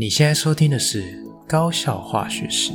[0.00, 1.02] 你现在收听的是
[1.48, 2.70] 《高效化学史》。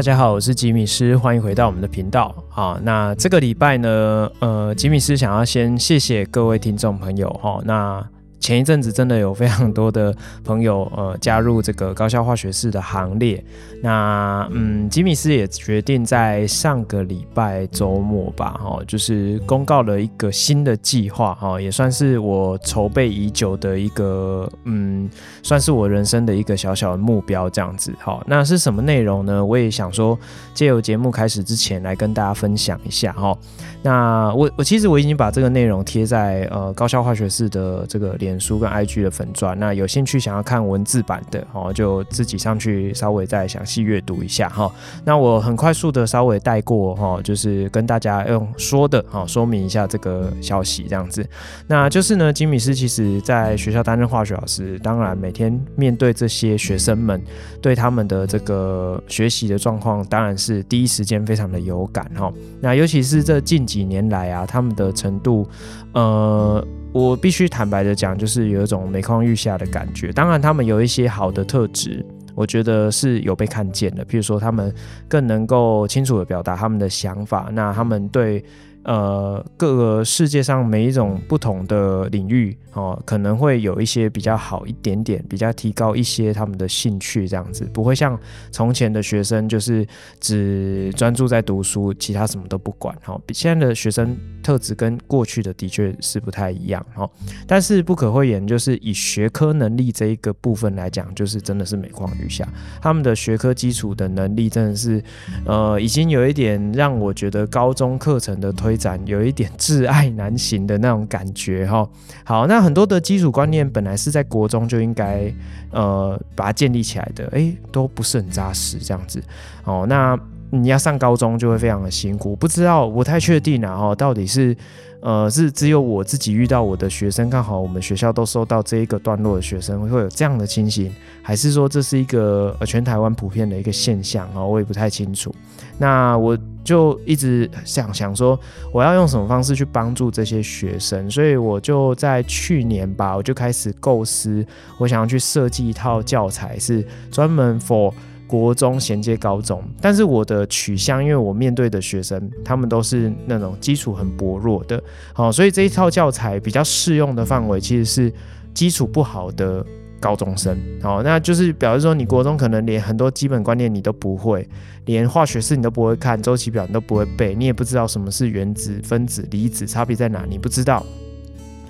[0.00, 2.34] 大家好，我是吉米斯，欢迎回到我们的频道。
[2.48, 8.02] 好，那这个礼拜呢，呃，吉米斯想要先谢谢各位听众朋友哈，那。
[8.40, 10.12] 前一阵子真的有非常多的
[10.42, 13.44] 朋友呃加入这个高效化学式的行列，
[13.82, 25.08] 那嗯，吉米斯也决定在上个礼拜周末吧，哈，就是公告了一个新的计划，哈，也算是我筹备已久的一个嗯，
[25.42, 29.44] 算是我人生的一个小小的目标这样子，好，那是什么内容呢？
[29.44, 30.18] 我也想说
[30.54, 33.36] 借由节目开始之前来跟大家分享一下，哈，
[33.82, 44.72] 那我我其实我已经把这个内容贴在呃高效化学式的这个脸书跟 IG 的粉专，那有兴趣想要看文字版的哦，就自己上去稍微再详细阅读一下哈。
[45.04, 51.24] 那我很快速的稍微带过哈，就是跟大家用说的哈说明一下这个消息这样子。
[51.66, 57.20] 那就是呢，吉米斯其实在学校担任化学老师，当然每天面对这些学生们，
[57.60, 62.32] 对他们的这个学习的状况，当然是第一时间非常的有感哈。
[62.60, 65.46] 那尤其是这近几年来啊，他们的程度，
[65.92, 66.66] 呃。
[66.92, 70.10] 我必须坦白的讲，就是有一种每况愈下的感觉。
[70.10, 74.04] 当然，他们有一些好的特质，我觉得是有被看见的。
[74.04, 74.74] 譬如说，他们
[75.06, 77.48] 更能够清楚的表达他们的想法。
[77.52, 78.44] 那他们对。
[78.82, 88.18] 呃，各个世界上每一种不同的领域哦，可能会有一些比较好一点点，比较提高一些他们的兴趣，这样子不会像
[88.50, 89.86] 从前的学生就是
[90.18, 93.20] 只专注在读书，其他什么都不管哈。
[93.26, 97.06] 比现在的学生特质跟过去的的确是不太一样哈。
[97.46, 102.48] 但是不可讳言，就是以学科能力这一个部分来讲，就是真的是每况愈下。
[102.80, 105.04] 他们的学科基础的能力真的是
[105.44, 108.69] 呃，已经有一点让我觉得高中课程的推。
[108.70, 111.88] 推展有一点挚爱难行的那种感觉哈。
[112.24, 115.32] 好，那很多的基础观念本来是在国中就应该
[115.72, 119.20] 呃把它建立起来的，诶，都不是很扎实这样子。
[119.64, 120.16] 哦，那
[120.50, 123.76] 你要上高中就会非常的辛苦，不知道不太确定啊。
[123.76, 124.56] 哈，到底是。
[125.02, 134.44] 呃，是只有我自己遇到我的学生，刚好我们学校都收到这一个段落的学生会有这样的情形，还是说这是一个呃全台湾普遍的一个现象啊？
[134.44, 135.34] 我也不太清楚。
[135.78, 138.38] 那我就一直想想说，
[138.72, 144.44] 我要用什么方式去帮助这些学生，所以我就在去年吧，我就开始构思，
[144.78, 147.92] 我想要去设计一套教材，是专门 for。
[148.30, 154.80] 国中衔接高中，但是我的取向，因为我面对的学生，他们都是那种基础很薄弱的，
[155.12, 158.12] 好，所以这一套教材比较适用的范围其实是
[158.54, 159.66] 基础不好的
[160.00, 164.48] 高中生，好，那就是表示说，你国中可能连很多基本观念你都不会，
[164.86, 170.84] 连化学式你都不会看，周期表你都不会背，你也不知道什么是原子、分子、离子差别在哪，你不知道。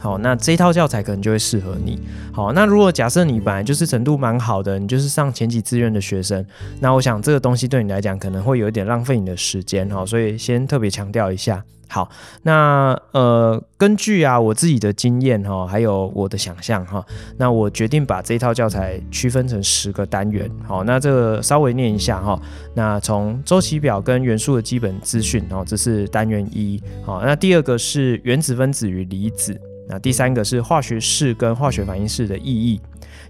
[0.00, 2.00] 好，那这套教材可能就会适合你。
[2.32, 6.44] 好，那如果假设你本来就是程度蛮好的，你就是上前几志愿的学生，
[6.80, 11.62] 那我想这个东西对你来讲可能会有一点浪费你的时间哈，所以先特别强调一下。
[11.86, 12.08] 好，
[12.44, 17.04] 那呃，根据啊我自己的经验哈，还有我的想象哈，
[17.36, 20.48] 那我决定把这一套教材区分成十个单元。
[20.66, 22.40] 好，那这个稍微念一下哈。
[22.74, 26.80] 那从周期表跟元素的基本资讯哦，这是单元一。
[27.04, 29.60] 好，那第二个是原子分子与离子。
[29.90, 32.80] 那第三个是化学式跟化学反应式的意义，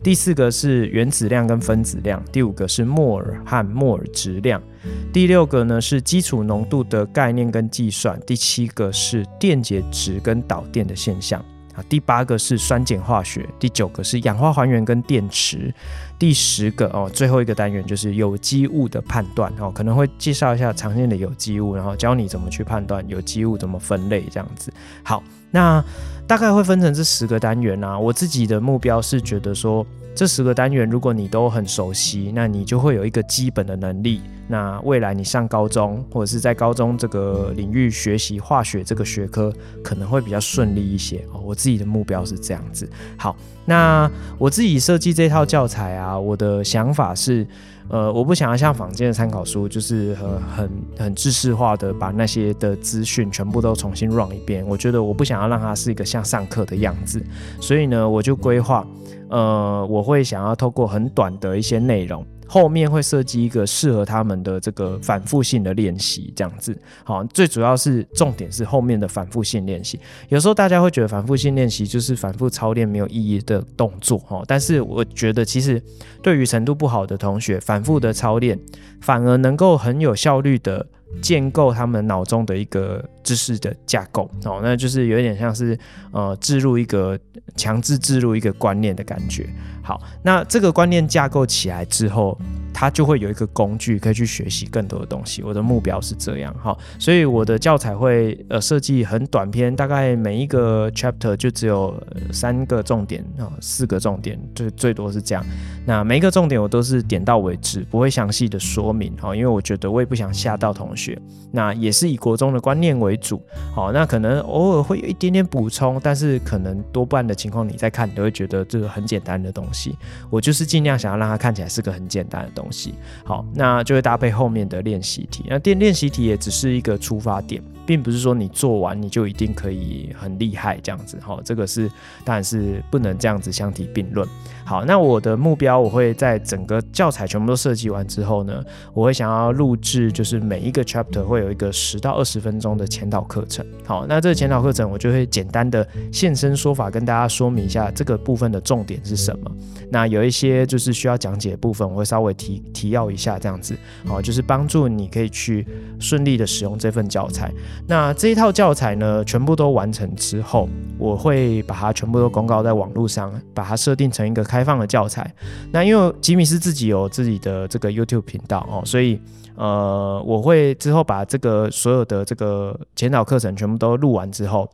[0.02, 4.62] 第四个是原子量跟分子量，第五个是摩尔和摩尔质量，
[5.10, 11.42] 第六个呢是基础浓度的概念跟计算，第七个是电解质跟导电的现象，
[11.74, 15.72] 啊，第八个是酸碱化学，第九个是氧化还原跟电池，
[16.20, 24.72] 第十个哦，最后一个单元就是有机物的判断哦，可能会介绍一下常见的有机物，然后教你怎么去判断有机物怎么分类这样子。
[25.02, 25.20] 好，
[25.50, 25.82] 那。
[26.26, 29.84] 大概会分成这十个单元啊，我自己的目标是觉得说，
[30.14, 34.20] 这十个单元如果你都很熟悉，那你就会有一个基本的能力。
[34.50, 39.52] 那未来你上高中或者是在高中这个领域学习化学这个学科，
[39.82, 41.40] 可能会比较顺利一些哦。
[41.44, 42.90] 我自己的目标是这样子。
[43.16, 47.46] 好，那我自己设计这套教材啊，我的想法是。
[47.92, 54.64] 呃，我不想要像坊间的参考书，就是很很很知识化的把那些的资讯全部都重新 run 一遍。
[54.64, 57.20] 我觉得我不想要让它是一个像上课的样子，
[57.60, 58.86] 所以呢，我就规划
[59.28, 62.24] 呃，我会想要透过很短的一些内容。
[62.52, 66.76] 后面会设计一个适合他们的这个反复性的练习，这样子。
[67.04, 70.00] 好，最主要是重点是后面的反复性练习。
[70.30, 74.42] 有时候大家会觉得反复性练习就是反复操练没有意义的动作，哈。
[74.48, 75.80] 但是我觉得其实
[76.24, 78.58] 对于程度不好的同学，反复的操练
[79.00, 80.84] 反而能够很有效率的
[81.22, 85.78] 建构他们脑中的一个知识的架构，哦，那就是有点像是
[86.10, 87.16] 呃置入一个
[87.54, 89.48] 强制置入一个观念的感觉。
[89.82, 92.38] 好，那这个观念架构起来之后，
[92.72, 95.42] 它就会有一个工具可以去学习更多的东西。
[95.42, 101.94] 我的目标是这样，好，所以我的教材会呃设计很短篇，大概每一个 chapter 就只有
[102.32, 105.44] 三个重点啊，四个重点，最最多是这样。
[105.86, 111.18] 那每一个重点我都是点到为止，不会详细的说明，哈，因为我觉得我也不想吓到同学。
[111.52, 113.42] 那也是以国中的观念为主，
[113.74, 119.79] 好，那可能偶尔会有一点点补充，但是可能多半的情况你在看，你都会觉得这个很简单的东西。
[120.28, 122.94] 我就是尽量想要让它看起来是个很简单的东西，
[123.24, 125.44] 好，那就会搭配后面的练习题。
[125.48, 131.18] 那练练习题也只是一个出发点，并不是说你做完你就一定可以很厉害这样子。
[131.22, 131.90] 好，这个是
[132.24, 134.28] 当然是不能这样子相提并论。
[134.64, 138.62] 好，那我的目标我会在整个教材全部都设计完之后呢，
[138.94, 143.66] 我会想要录制，就是每一个 chapter 会有一个十到二十分钟的前导课程。
[143.84, 149.50] 好，那这个前导课程我就会简单的现身说法，跟大家说明一下这个部分的重点是什么。
[149.90, 155.66] 那有一些就是需要讲解的部分，我会稍微提提要一下，这样子，好，就是帮助你可以去
[155.98, 157.50] 顺利的使用这份教材。
[157.88, 160.68] 那这一套教材呢，全部都完成之后，
[160.98, 165.34] 我会把它全部都公告在网络上，把它设定成一个开开放的教材。
[165.72, 169.18] 那因为吉米是自己有自己的这个 YouTube 频道哦，所以
[169.54, 174.68] 呃，我会之后把这个所有的这个前导课程全部都录完之后。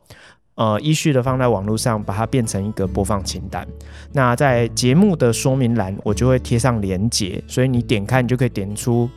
[0.55, 3.65] 呃，依序的放在网络上，把它变成一个播放清单。
[4.11, 9.07] 那在节目的说明栏，我就会贴上连接，所以你点开，你就可以点出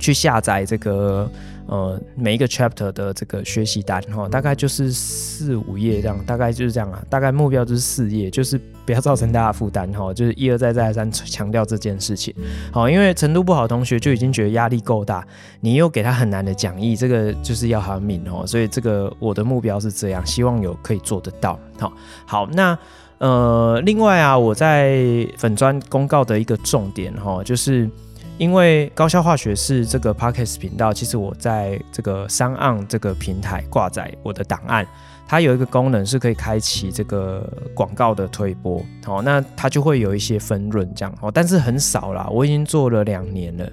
[0.00, 1.30] 去下载这个。
[1.66, 7.02] 呃，每一个 chapter 的这个学习单哈，大概就是四五页这样，大概就是这样啊。
[7.08, 12.34] 大概目标就是四页，就是不要造成大家负担哈，就是一而再再而三强调这件事情。
[12.70, 15.26] 好，因为程度不好的同学就已经觉得压力够大，
[15.60, 18.46] 你又给他很难的讲义，这个就是要他命哦。
[18.46, 21.58] 所以这个我的目标是这样，希望有可以做得到。
[21.78, 21.92] 好，
[22.26, 22.78] 好，那
[23.18, 27.88] 呃，另外啊，我在粉砖公告的一个重点哈，就是。
[28.36, 34.84] 因为高效化学是这个 Podcast 频道，其实我在这个三岸这个平台挂载我的档案，
[35.26, 43.70] 它有一个功能是可以开启这个广告的推播，哦，那它就会有一些分润这样，哦，但是很少啦，我已经做了两年了，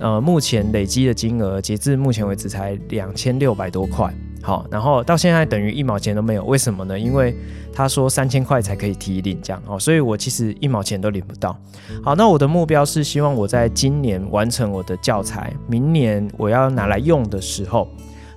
[0.00, 4.12] 呃，目前累积的金额截至目前为止才两千六百多块。
[4.40, 6.98] 好，然后到现在等于一毛钱都没有，为什么呢？
[6.98, 7.36] 因为
[7.72, 11.58] 他说三千块才可以提领，这样哦，所以我其实一毛钱都领不到。
[12.02, 17.88] 好，那我的目标是希望我在今年完成我的教材，明年我要拿来用的时候，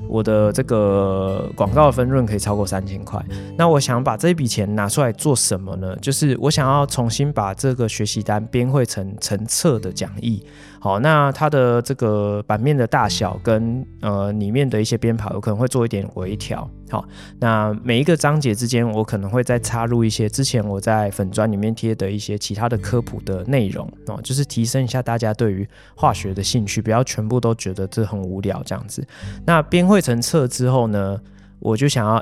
[0.10, 3.24] 我的这个广告分润可以超过三千块。
[3.56, 5.96] 那我想把这笔钱拿出来做什么呢？
[5.98, 10.44] 就是我想要重新把这个学习单编绘成成册的讲义。
[10.84, 16.68] 好，那它的这个版面的大小跟呃里面的一些编排，我可能会做一点微调。
[16.90, 17.06] 好，
[17.40, 29.06] 那每一个章节之间，我可能会再插入一些之前我在粉砖里面贴的一些其他的科普的内容哦，就是提升一下大家对于化学的兴趣，不要全部都觉得这很无聊这样子。
[29.46, 31.22] 那编绘成册之后呢，
[31.60, 32.20] 我就想要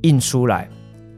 [0.00, 0.66] 印出来。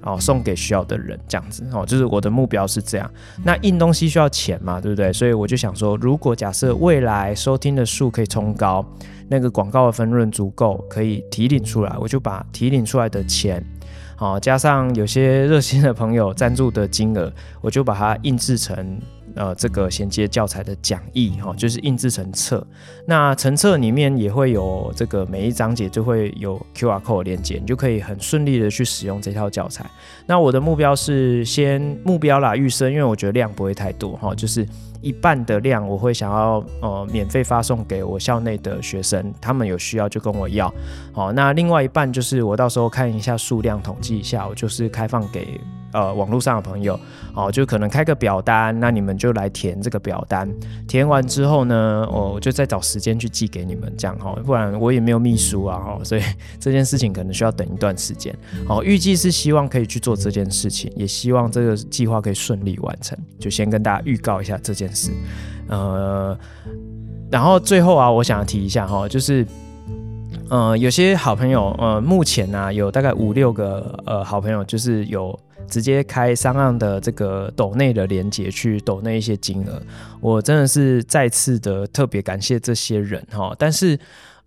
[0.02, 3.10] 哦，送给需要的人这样子哦，就是我的目标是这样。
[3.44, 5.12] 那印东西需要钱嘛，对不对？
[5.12, 8.84] 所以我就想说，如果假设未来收听的数可以冲高，
[9.28, 13.64] 那个广告的分润足够，可以提领出来，我就把提领出来的钱，
[14.16, 19.00] 好，加上有些热心的朋友赞助的金额，我就把它印制成。
[19.34, 22.66] 呃，这个衔接教材的讲义哈，就是印制成册。
[23.06, 29.84] 那成册里面也会有这个每一章节就会有 QR code 连接，你就可以很顺利的去使用这套教材。
[30.26, 34.66] 那我的目标是先目标啦，预设，因为我觉得量不会太多哈，就是。
[35.02, 40.70] 一半的量我会想要呃免费发送给我校内的学生，他们有需要就跟我要。
[41.10, 45.58] 好，那另外一半就是我到时候看一下数量，统计一下，我就是开放给
[45.92, 46.98] 呃网络上的朋友。
[47.32, 50.52] 哦，就可能开个表单，那你们就来填这个表单。
[50.88, 56.22] 填完之后呢，我就再找时间去寄给你们，这样哈，不然我也没有秘书啊哈，所以
[56.58, 58.36] 这件事情可能需要等一段时间。
[58.66, 63.16] 好，预计是希望可以去做这件事情，也希望这个计划可以顺利完成。
[63.38, 64.92] 就先跟大家预告一下这件。
[64.92, 65.12] 事，
[65.68, 66.36] 呃，
[67.30, 69.46] 然后最后啊，我想提一下哈，就是，
[70.48, 75.38] 呃，有些好朋友，呃，目前呢、有大概五六个呃好朋友，就是有
[75.70, 79.80] 直接开 SoundOn 的这个抖内的连接去抖内一些金额，
[80.20, 83.54] 我真的是再次的特别感谢这些人哈。
[83.56, 83.98] 但是，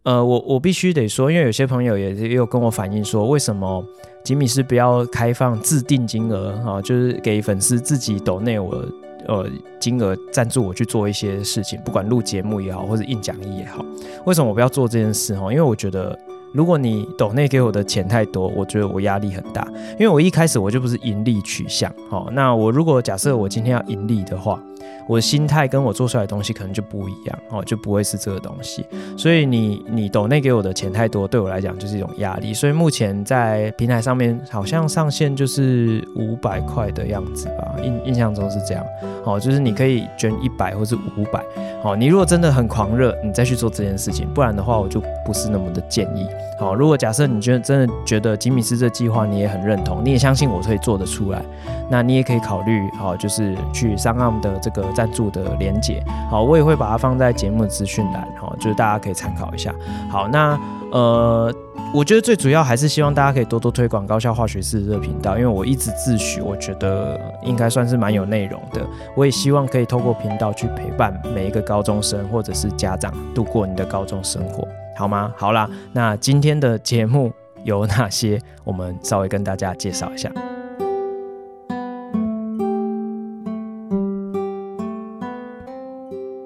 [0.03, 3.84] 呃，我我必须得说，因为有些朋友也也有跟我反映说，为什么
[4.24, 8.86] 吉米是不要开放自定金额哈，就是给粉丝自己抖内我
[9.27, 9.50] 呃
[9.80, 13.84] 金额赞助我去做一些事情，不管录节目也好，或者印讲义也好，
[14.25, 15.51] 为什么我不要做这件事哈？
[15.51, 16.20] 因为我觉得。
[16.53, 24.60] 如果你抖内给我的钱太多，我觉得我压力很大，因为我一开始我就不是盈利取向，好，那我如果假设我今天要盈利的话。
[25.08, 28.86] 我的心态跟我做出来的东西可能就不一样哦，就不会是这个东西。
[29.18, 32.54] 所以你你抖内给我的钱太多，对我来讲就是一种压力。
[32.54, 38.86] 所以目前在平台上面好像上限就是五百块的样子吧，印印象中是这样。
[39.24, 41.42] 哦，就是你可以捐一百或是五百。
[41.84, 44.28] 哦，你如果真的很狂热，你再去做这件事情。
[44.34, 46.28] 不然的话，我就不是那么的建议。
[46.60, 51.44] 好，如果假设你觉得真的觉得吉米斯这计划你也很认同，你也相信我可以做得出来，
[51.90, 54.73] 那你也可以考虑好，就是去 SoundOn 的这。
[54.74, 59.74] 个赞助的连结，好，我也会把它放在节目资讯栏，哈，就是大家可以参考一下。
[60.10, 60.60] 好，那
[60.92, 61.53] 呃，
[61.94, 68.82] 我觉得最主要还是希望大家可以多多推广高效化学式这个频道，因为我一直自诩，我觉得应该算是蛮有内容的。
[69.15, 75.34] 我也希望可以透过频道去陪伴每一个高中生或者是家长度过你的高中生活，好吗？
[75.36, 77.32] 好啦，那今天的节目
[77.63, 78.39] 有哪些？
[78.63, 80.32] 我们稍微跟大家介绍一下。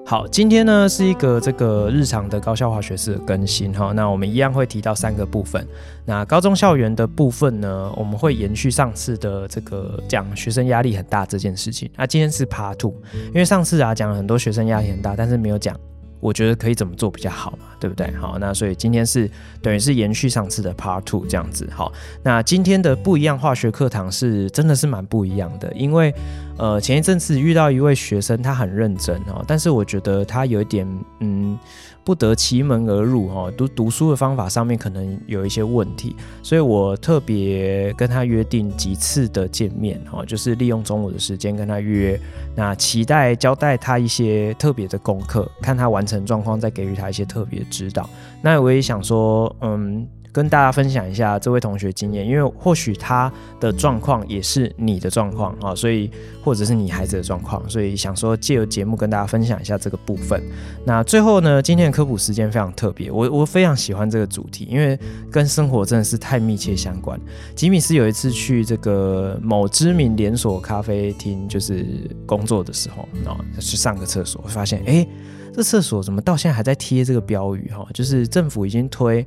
[0.08, 5.68] 好，今天呢是一个这个日常的高校化学式的更新哈，那我们一样会提到三个部分。
[6.06, 11.90] 那高中校园的部分呢，我们会延续上次的这个讲学生压力很大这件事情。
[11.94, 12.94] 那今天是 Part Two，
[13.26, 15.78] 因为上次啊讲了很多学生压力很大，但是没有讲。
[16.20, 18.10] 我觉得可以怎么做比较好嘛，对不对？
[18.16, 19.30] 好，那所以今天是
[19.62, 21.68] 等于是延续上次的 Part Two 这样子。
[21.72, 21.92] 好，
[22.24, 26.12] 那今天的不一样化学课堂是真的是蛮不一样的，因为
[26.58, 30.86] 呃前一阵子遇到一位学生，他很认真哦，但是我觉得他有一点
[31.20, 31.58] 嗯。
[32.04, 42.18] 不得其门而入哈，读读书的方法上面可能有一些问题，所以我特别跟他约定几次的见面哈，就是利用中午的时间跟他约，
[42.56, 48.08] 那期待交代他一些特别的功课，看他完成状况，再给予他一些特别指导。
[48.40, 50.08] 那我也想说，嗯。
[50.38, 56.08] 跟大家分享一下这位同学经验，因为或许他的状况也是你的状况啊，所以
[56.44, 60.40] 或者是你孩子的状况，所以想说借由节目跟大家分享一下这个部分。
[60.84, 64.96] 那最后呢，今天的科普时间非常特别，我我非常喜欢这个主题，因为
[65.28, 67.20] 跟生活真的是太密切相关。
[67.56, 71.84] 吉米斯有一次去这个某知名连锁咖啡厅，就是
[72.24, 75.04] 工作的时候，啊去上个厕所，发现哎，
[75.52, 77.84] 这厕所怎么到现在还在贴这个标语哈？
[77.92, 79.26] 就是政府已经推。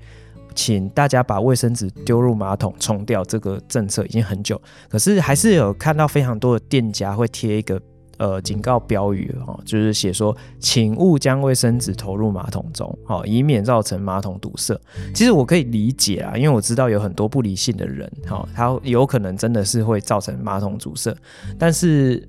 [0.53, 7.81] 请大家把卫生纸丢入马桶冲掉，这个政策已经很久，可是还是有看到非常多的店家会贴一个
[8.17, 14.79] 呃警告标语哦，就是写说，请勿将卫生纸投入马桶中，哦，以免造成马桶堵塞。
[15.13, 21.15] 其实我可以理解啊，因为我知道有很多不理性的人，哦，他有可能真的是会造成马桶堵塞，
[21.58, 22.27] 但是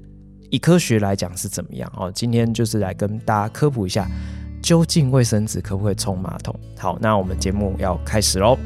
[0.50, 1.92] 以科学来讲是怎么样？
[1.96, 4.08] 哦，今天就是来跟大家科普一下。
[4.62, 6.54] 究竟卫生纸可不可以冲马桶？
[6.78, 8.56] 好，那我们节目要开始喽。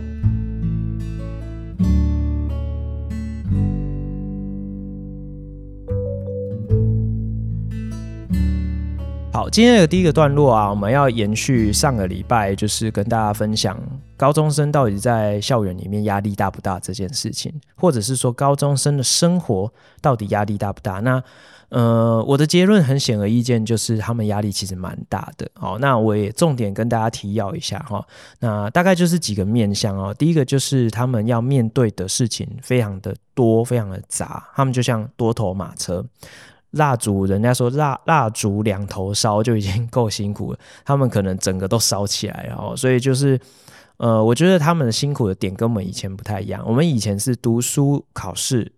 [9.33, 13.79] 好，今天的第一个段落啊，我们要延续上个礼拜，就是跟大家分享
[14.17, 21.01] 高中生到底在校园里面压力大不大这件事情，或者是说高中生的生活到底压力大不大？
[21.01, 21.23] 那
[21.69, 25.51] 呃，我的结论很显而易见，就是他们压力其实蛮大的。
[25.55, 28.07] 好，那我也重点跟大家提要一下哈。
[28.39, 30.15] 那大概就是几个面向哦。
[30.15, 34.49] 第一个就是他们要面对的事情非常的多，非常的杂。
[34.55, 36.05] 他们就像多头马车，
[36.71, 42.77] 蜡烛，人家说蜡蜡烛两头烧就已经够辛苦了，他们可能整个都烧起来哦。
[42.77, 43.39] 所以就是，
[43.97, 46.63] 呃，我觉得他们的辛苦的点跟我们以前不太一样。
[46.65, 48.71] 我们以前是读书考试。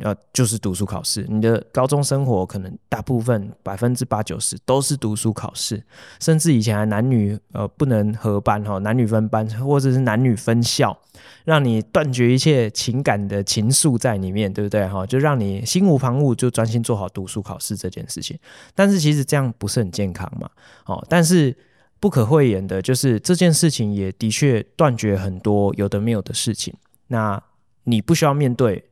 [0.00, 5.82] 要就是读书考试，你的高中生活可能大部分百分之八九十都是读书考试，
[6.20, 10.96] 甚至以前还男女呃不能合班哈，男女分班或者是男女分校，
[11.44, 15.06] 让你断绝一切情感的情愫在里面，对不对哈？
[15.06, 18.38] 就让你心无旁骛，就专心做好读书考试这件事情。
[18.74, 20.48] 但是其实这样不是很健康嘛，
[20.86, 21.56] 哦，但是
[21.98, 26.74] 不可讳言的就是这件事情也的确断绝很多有的没有的事情。
[27.08, 27.42] 那
[27.84, 28.84] 你不需要面对。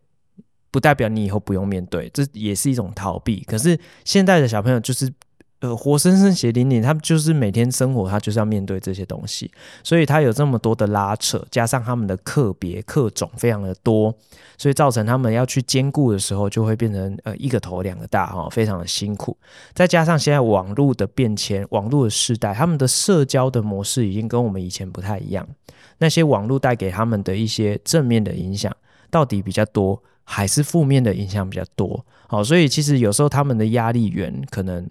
[0.71, 3.43] 不代表你以后不用面对，这也是一种逃避。
[3.45, 5.13] 可是现在的小朋友就是
[5.61, 9.51] 呃活生生血淋淋，他们就是每天生活，他就是要面对这些东西，
[9.83, 14.15] 所以他有这么多的拉扯，加上他们的课别课种非常的多，
[14.57, 19.37] 所以造成他们要去兼顾的时候，就会变成呃一个头两个大哈，非常的辛苦。
[19.75, 25.49] 再加上现在网络的变迁，网络的时代，他们的社交的模式已经跟我们以前不太一样。
[26.01, 28.73] 那些网络带给他们的一些正面的影响，
[29.11, 32.05] 到底比较多，还是负面的影响比较多？
[32.27, 34.87] 好，所以其实有时候他们的压力源可能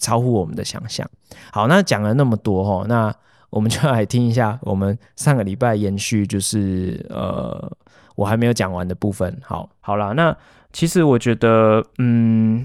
[0.00, 1.04] 超乎我们的想象。
[1.50, 3.12] 好，那讲了那么多哈，那
[3.50, 7.68] 我们就来听一下我们上个礼拜延续，就是呃，
[8.14, 9.36] 我还没有讲完的部分。
[9.42, 10.34] 好，好了，那
[10.72, 12.64] 其实我觉得，嗯，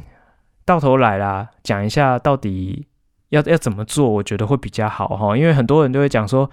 [0.64, 2.86] 到头来啦，讲一下到底
[3.30, 6.48] 要要怎么做，我觉得会比较好哈，因为很多人都会讲说。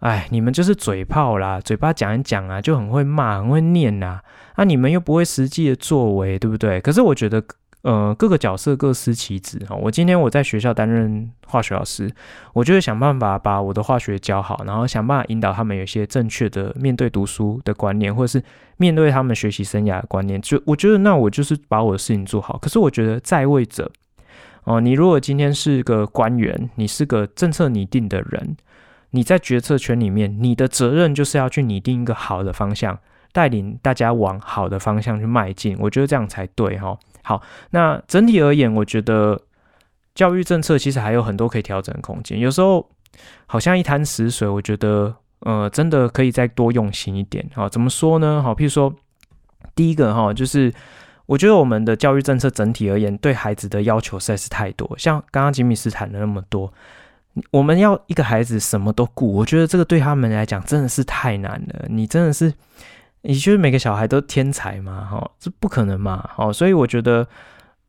[0.00, 4.20] 哎，你们就是嘴炮啦，嘴巴讲一讲啊，就很会骂，很会念呐。
[4.54, 6.80] 啊，你们又不会实际的作为，对不对？
[6.80, 7.42] 可是我觉得，
[7.82, 9.74] 呃，各个角色各司其职哈。
[9.74, 12.10] 我今天我在学校担任化学老师，
[12.52, 18.44] 我就会想办法把我的化学教好，然后想办法引导他们有一些正确的面对读书的观念，或者是
[18.76, 20.40] 面对他们学习生涯的观念。
[20.42, 22.58] 就我觉得，那我就是把我的事情做好。
[22.58, 23.90] 可是我觉得，在位者
[24.64, 28.56] 哦，你如果今天是个官员，你是个政策拟定的人。
[29.14, 32.98] 你在决策圈里面，你的责任就是要去拟定一个好的方向，
[33.32, 35.76] 带领大家往好的方向去迈进。
[35.78, 36.98] 我觉得这样才对哈。
[37.22, 37.40] 好，
[37.70, 39.40] 那整体而言，我觉得
[40.16, 42.40] 教育政策其实还有很多可以调整的空间。
[42.40, 42.90] 有时候
[43.46, 47.48] 好像一潭死水，我觉得呃，真的可以再多用心一点。
[47.54, 48.42] 好，怎么说呢？
[48.42, 48.92] 好，譬如说
[49.76, 50.74] 第一个哈，就是
[51.26, 54.92] 我觉得我们的教育政策整体而言，对孩子的要求实在是太多。
[54.98, 56.72] 像刚刚吉米斯谈的那么多。
[57.50, 61.86] 我们要一个孩子什么都顾，我觉得这个对他们来讲真的是太难了。
[61.88, 62.52] 你真的是，
[63.22, 65.08] 你觉得每个小孩都天才吗？
[65.10, 66.30] 哈，这不可能嘛。
[66.36, 67.26] 哦，所以我觉得，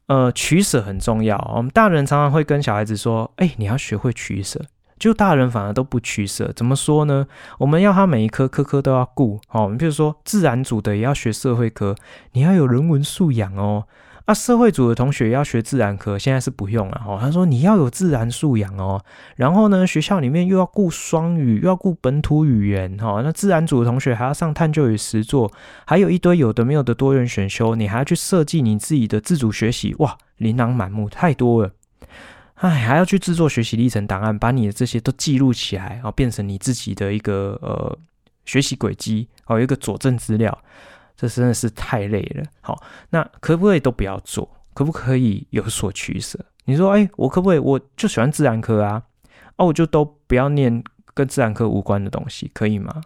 [0.08, 1.38] 呃，取舍很重要。
[1.56, 4.60] 我们大人常常会跟小孩子说：“哎，你要学会取舍。”
[4.98, 6.52] 就大人反而都不取舍。
[6.56, 7.28] 怎么说呢？
[7.60, 9.40] 我们要他每一科科科都要顾。
[9.48, 11.94] 好，你比如说自然组的也要学社会科，
[12.32, 13.84] 你要有人文素养哦。
[14.26, 17.18] 啊，社会组的同学要学自然科，现在是不用了哦。
[17.22, 19.00] 他说你要有自然素养哦，
[19.36, 23.22] 然后呢，学校里面又要顾双语，又要顾本土语言哈。
[23.24, 25.52] 那自然组的同学还要上探究与实作，
[25.86, 31.72] 还有一堆有的没有的多元选修，你还要去设计你自己的自主学习，哇，琳琅满目，太多了。
[32.56, 37.96] 哎，还要去制作学习历程档案，把你的这些都记录起来，然后变成你自己的一个呃
[38.46, 40.58] 学习轨迹哦，一个佐证资料。
[41.16, 42.44] 这真的是太累了。
[42.62, 44.50] 好，那可不可以都不要做？
[44.74, 46.38] 可不可以有所取舍？
[46.66, 47.58] 你说，哎，我可不可以？
[47.58, 49.02] 我就喜欢自然科啊，
[49.56, 53.02] 哦，我就都不要念跟自然科无关的东西，可以吗？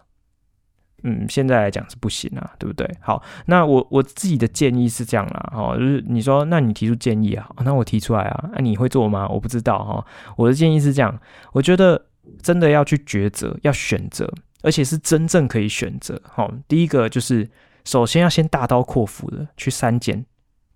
[1.04, 2.90] 嗯，现在来讲是不行啊，对不对？
[3.00, 9.28] 好，那我我自己的建议是这样啦，哈，就是你说，那你提出建议啊，那我提出来啊，那你会做吗？
[9.28, 10.04] 我不知道哈。
[10.36, 11.16] 我的建议是这样，
[11.52, 12.06] 我觉得
[12.42, 14.28] 真的要去抉择，要选择，
[14.62, 16.20] 而且是真正可以选择。
[16.26, 17.48] 好，第一个就是。
[17.90, 20.24] 首先要先大刀阔斧的去删减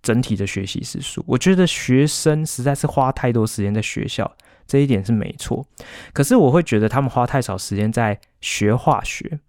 [0.01, 4.29] 整体的学习时数，我觉得学生实在是花太多时间在学校，
[4.67, 5.65] 这一点是没错。
[6.11, 9.39] 可是我会觉得他们花太少时间在学化学，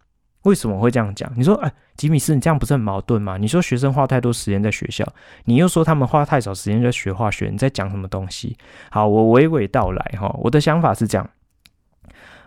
[0.42, 1.28] 为什么会这样讲？
[1.36, 3.36] 你说，哎，吉米斯，你这样不是很矛盾吗？
[3.36, 5.04] 你说学生花太多时间在学校，
[5.46, 8.56] 你又说他们花太少时间在学化学，你在讲什么东西？
[8.92, 10.32] 好，我娓娓道来哈。
[10.38, 11.28] 我的想法是这样，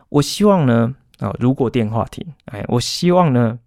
[0.08, 3.60] 我希望呢，啊，如果电话亭，哎，我希望呢。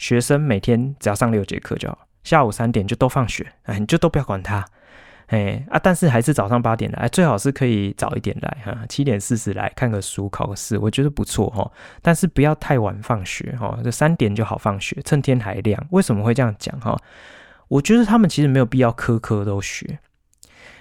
[0.00, 4.64] 学生每天只要上六节课就好，下午三点就都放学，哎，你就都不要管他，
[5.26, 15.86] 哎啊，但是还是早上八点来，最好是可以早一点来哈，七点四十来看个书，考个试，我觉得不错哈，但是不要太晚放学哈，这三点就好放学，趁天还亮。
[15.90, 16.96] 为什么会这样讲哈？
[17.68, 19.98] 我觉得他们其实没有必要科科都学，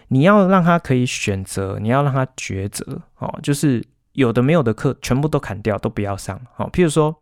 [0.08, 7.22] 你要让他可以选择，你要让他抉择哦，就是有的没有的课全部都砍掉，都不要上，好，譬如说。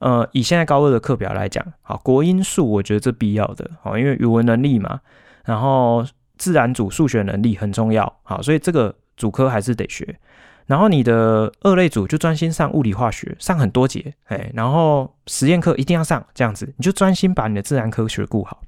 [0.00, 5.00] 呃，以现在高二的课表来讲，好，国英数我觉得这必要的，好，因为语文能力嘛，
[5.44, 6.06] 然后
[6.36, 10.18] 自然组数学能力很重要，好，所以这个主科还是得学。
[10.66, 18.60] 然后你的二类组就专心上物理化学，上很多节，哎，然后实验课一定要上，这样子你就专心把你的自然科学顾好。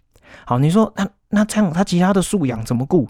[0.46, 3.08] 好，你说那那这样他其他的素养怎么顾？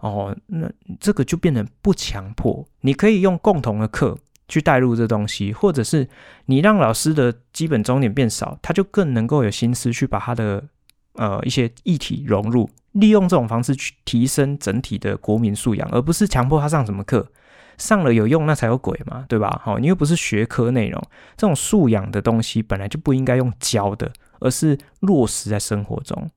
[0.00, 0.68] 哦，那
[1.00, 4.18] 这个就变成不强迫，你可以用共同的课。
[4.48, 6.08] 去带入这东西，或者是
[6.46, 10.62] 你让老师的基本终点变少，他就更能够有心思去把他的
[11.14, 17.26] 呃一些议题融入，利用这种方式去提升整体的国民素养，而不是强迫他上什么课，
[17.78, 19.60] 上了有用那才有鬼嘛，对吧？
[19.64, 21.02] 好，你又不是学科内容，
[21.36, 26.30] 这种素养的东西本来就不应该用教的，而是落实在生活中，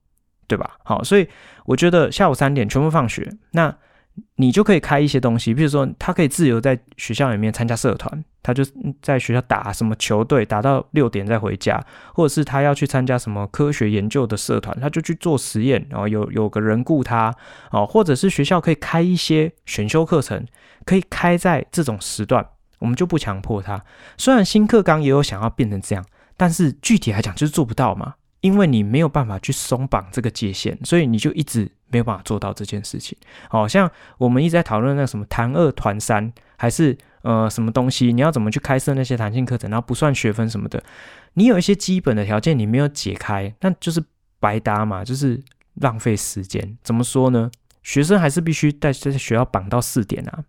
[0.47, 0.77] 对吧？
[0.85, 1.27] 好，所以
[1.65, 3.75] 我觉得下午三点全部放学，那。
[4.35, 8.63] 你就可以开一些东西，比如说他可以自由在学校里面参加社团，他就
[9.01, 17.33] 在学校打什么球队，打到六点再回家，或者是他要去参加什么科学研究的社团，他就去做实验，然后有有个人雇他，
[17.71, 20.45] 哦，或者是学校可以开一些选修课程，
[20.85, 22.45] 可以开在这种时段，
[22.79, 23.83] 我们就不强迫他。
[24.17, 28.15] 虽然新课纲也有想要变成这样，但是具体来讲就是做不到嘛。
[28.41, 33.17] 因为你没有办法去松绑这个界限，所以你就一直没有办法做到这件事情。
[33.49, 40.83] 好像我们一直在讨论那什么弹二团三，还是呃什么东西，你要怎么去开设那些弹性课程，然后不算学分什么的，
[41.33, 44.03] 你有一些基本的条件你没有解开，那就是
[44.39, 45.41] 白搭嘛，就是
[45.75, 46.77] 浪费时间。
[46.83, 47.49] 怎么说呢？
[47.83, 50.43] 学生还是必须在这些学校绑到四点啊，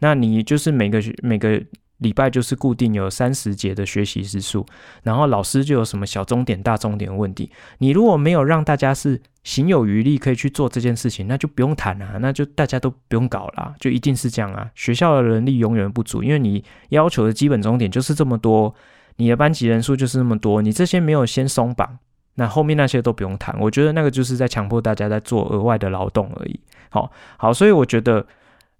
[0.00, 1.62] 那你就是每个学每个。
[1.98, 4.66] 礼拜就是固定有三十节的学习时数，
[5.02, 7.50] 然后老师就有什么小钟点、大钟点的问题。
[7.78, 14.70] 你如果没有让大家是行有余力可以去做这件事情，那就不用谈啊，那就大家都不用搞啦，就一定是这样啊。
[14.74, 18.74] 学校的人力永远不足，因为你要求的基本钟点就是这么多，
[19.16, 21.98] 你的班级人数就是那么多，你这些没有先松绑，
[22.34, 23.56] 那后面那些都不用谈。
[23.58, 26.60] 我觉得那个就是在强迫大家在做额外的劳动而已。
[26.90, 28.26] 好，好，所以我觉得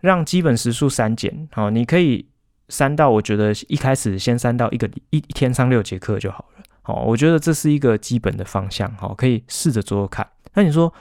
[0.01, 2.27] 让基本时数删减，好，你可以。
[2.69, 10.27] 三到我觉得一开始先三到一个一一天上六节课就好了，好，我觉得这是一个基本的方向，好，可以试着做做看。
[10.55, 10.93] 那你说，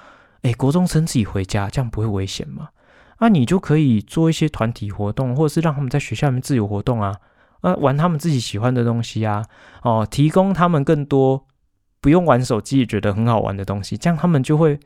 [0.41, 2.69] 哎，国中生自己回家，这样不会危险吗？
[3.19, 7.15] 那你就可以做一些团体活动，或者是让他们在学校里面自由活动啊，
[7.61, 9.43] 啊，玩他们自己喜欢的东西啊，
[9.81, 11.45] 哦，提供他们更多
[12.01, 14.79] 不用玩手机也觉得很好玩的东西，这样他们就会。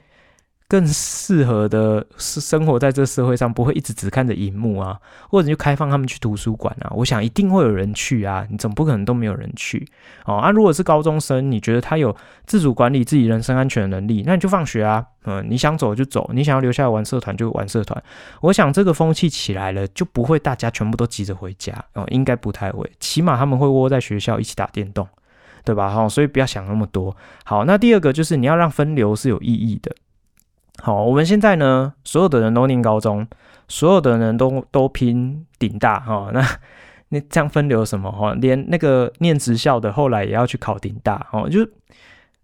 [0.69, 6.93] 更适合的是生活在这社会上，不会一直只看着荧幕啊，或者就开放他们去图书馆啊。
[6.95, 9.83] 我想一定会有人去啊，你总不可能都没有人去
[10.25, 10.35] 哦。
[10.35, 15.03] 啊，如果是高中生，你觉得他有自主管理自己人身安全的能力，那你就放学啊。
[15.23, 18.01] 嗯，你想走就走，你想要留下来玩社团就玩社团。
[18.41, 22.87] 我想这个风气起来了，就不会大家全部都急着回家哦，应该不太会。
[22.99, 25.07] 起码他们会窝在学校一起打电动，
[25.65, 25.89] 对吧？
[25.89, 27.17] 好，所以不要想那么多。
[27.43, 29.91] 好，那第二个就是你要让分流是有意义的。
[30.81, 33.27] 好，我们现在呢，所有的人都念高中，
[33.67, 36.41] 所有的人都都拼顶大哈、 那
[37.09, 38.33] 那这样分流什么哈？
[38.35, 41.49] 连那个念职校的后来也要去考顶大哦。
[41.49, 41.67] 就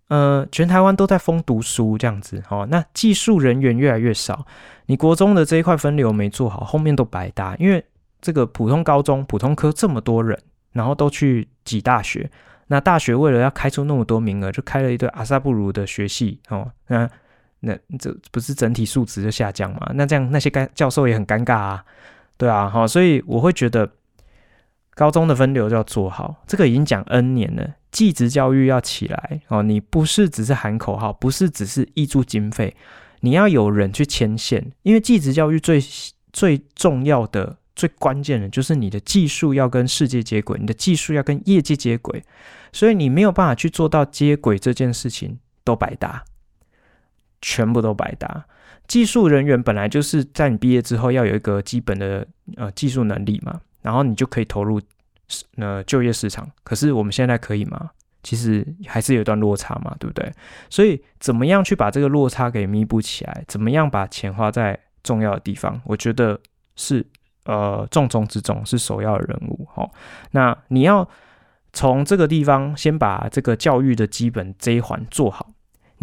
[0.07, 2.67] 呃，全台湾都在疯读书这样子哦。
[2.69, 4.45] 那技术人员越来越少，
[4.85, 7.55] 你国中的这一块分流没做好，后面都白搭。
[7.57, 7.83] 因为
[8.21, 10.37] 这个普通高中、普通科这么多人，
[10.73, 12.29] 然后都去挤大学。
[12.67, 16.71] 那大学为了要开出那么多名额，就开了一堆阿萨布鲁的学系哦。
[16.87, 17.09] 那
[17.65, 19.91] 那这不是整体素质就下降嘛？
[19.95, 21.83] 那这样那些干教授也很尴尬啊，
[22.37, 23.89] 对啊，好，所以我会觉得
[24.93, 32.75] 高中的分流就要做好，这个已经讲 N 年了，技职教育要起来哦，你不是只是喊口号，不是只是挹注经费，
[33.21, 35.81] 你要有人去牵线，因为技职教育最
[36.31, 42.23] 最重要的、最关键的，就是你的技术要跟世界接轨，你的技术要跟业界接轨，
[42.71, 46.23] 所以你没有办法去做到接轨这件事情，都白搭。
[47.41, 48.45] 全部都白搭。
[48.87, 54.79] 技术人员本来就是在你毕业之后要有一个基本的呃技术能力嘛，然后你就可以投入
[55.57, 56.47] 呃就业市场。
[56.63, 57.89] 可是我们现在可以吗？
[58.21, 60.31] 其实还是有一段落差嘛，对不对？
[60.69, 63.43] 所以怎么样去把这个落差给弥补起来？
[63.47, 65.81] 怎么样把钱花在重要的地方？
[65.85, 66.39] 我觉得
[66.75, 67.05] 是
[67.45, 69.67] 呃重中之重，是首要的任务。
[69.73, 69.91] 好，
[70.31, 71.07] 那你要
[71.73, 75.51] 从这个地方先把这个教育的基本这一环做好。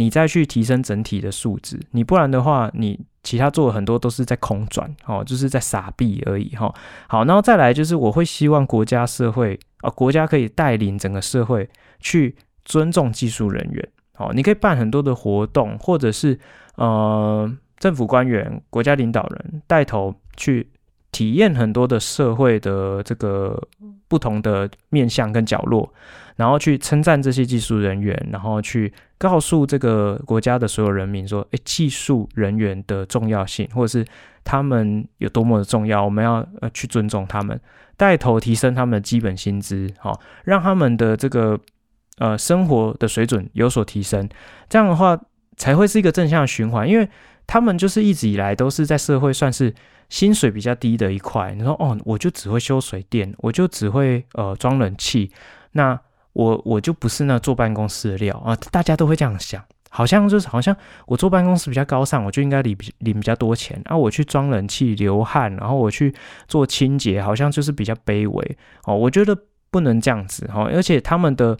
[0.02, 6.74] 你再去提升整体的素质，你不然的话，你其他做的很多都是在空转哦，就是在傻逼而已哈、
[7.06, 12.34] 好，然后再来就是我会希望国家社会啊、国家可以带领整个社会去
[12.64, 13.88] 尊重技术人员
[14.18, 14.32] 哦。
[14.34, 16.36] 你可以办很多的活动，或者是
[16.74, 20.68] 呃政府官员、国家领导人带头去
[21.12, 23.62] 体验很多的社会的这个
[24.08, 25.92] 不同的面向跟角落。
[26.34, 34.04] 然后去称赞这些技术人员，然后去告诉这个国家的所有人民说：“诶，技术人员的重要性，或者是
[34.42, 37.60] 他们有多么的重要，我们要呃去尊重他们，
[37.98, 41.60] 带头提升他们的基本薪资，好，让他们的这个
[42.16, 44.26] 呃生活的水准有所提升。
[44.70, 45.16] 这样的话，
[45.58, 47.06] 才会是一个正向循环，因为
[47.46, 49.72] 他们就是一直以来都是在社会算是
[50.12, 51.54] 薪水比较低的一块。
[51.56, 55.32] 你说哦，我就只会修水电，我就只会呃装冷气，
[55.72, 55.98] 那。
[56.34, 58.56] 我我就不是那坐办公室的料啊！
[58.70, 63.94] 大家都会这样想，好像就是好像我坐办公室比较高尚，我就应该领领比较多钱啊！
[63.94, 66.14] 我去装冷气流汗，然后我去
[66.48, 68.96] 做清洁，好像就是比较卑微哦。
[68.96, 69.36] 我觉得
[69.70, 71.54] 不能这样子哈，而且他们的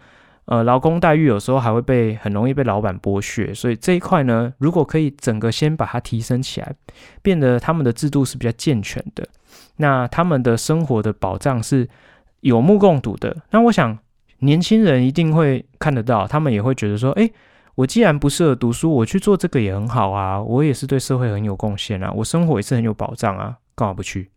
[0.53, 6.75] 呃，劳工待遇有时候还会被很容易被老板剥削，所以这一块呢，如果可以整个先把它提升起来，
[7.23, 9.27] 变得他们的制度是比较健全的，
[9.77, 11.89] 那他们的生活的保障是
[12.41, 13.35] 有目共睹的。
[13.53, 13.99] 那我想
[14.41, 17.33] 年轻人一定会看得到，他们也会觉得说，诶，
[17.77, 24.31] 我既然不适合读书，我去做这个也很好啊，我也是对社会很有贡献啊，我生活也是很有保障啊，干嘛不去？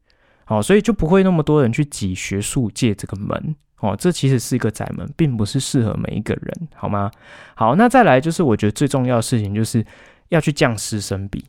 [0.45, 3.57] 好，所以就不会那么多人去挤学术界这个门。
[3.79, 7.11] 哦，这其实是一个窄门，并不是适合每一个人，好吗？
[7.55, 9.85] 好，那再来就是我觉得最重要的事情，就是
[10.29, 11.45] 要去降师生比。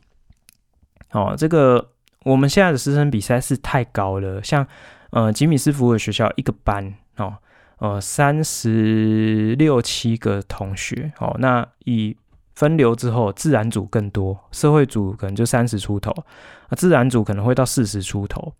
[1.11, 1.91] 哦，这个
[2.23, 4.67] 我们现在的师生比实在是太高了，像
[5.11, 7.35] 呃吉米斯服务的学校一个班哦，
[7.79, 12.15] 呃三十六七个同学哦，那以
[12.55, 18.53] 分流之后，自然组更多，社会组可能就三十出头，啊，自然组可能会到四十出头。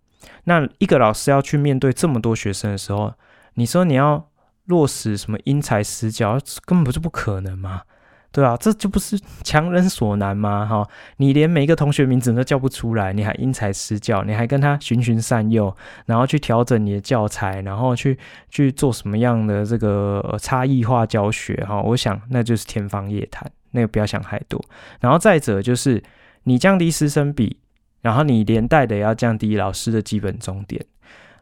[0.44, 3.12] 那一个老师要去面对这么多学生的时候，
[3.58, 4.30] 你说你要
[4.66, 7.82] 落实什么因材施教，根本不是不可能嘛，
[8.30, 10.64] 对啊，这就不是强人所难吗？
[10.64, 18.16] 哈，你连每一个同学名字都叫不出来，你还因材施教，你还跟他循循善诱，然后去调整你的教材，然后去
[18.48, 21.56] 去做什么样的这个差异化教学？
[21.66, 24.64] 哈，我想那就是天方夜谭，那个不要想太多。
[25.00, 26.00] 然后再者就是
[26.44, 27.58] 你降低师生比，
[28.02, 30.84] 然后你连带的要降低老师的基本终点，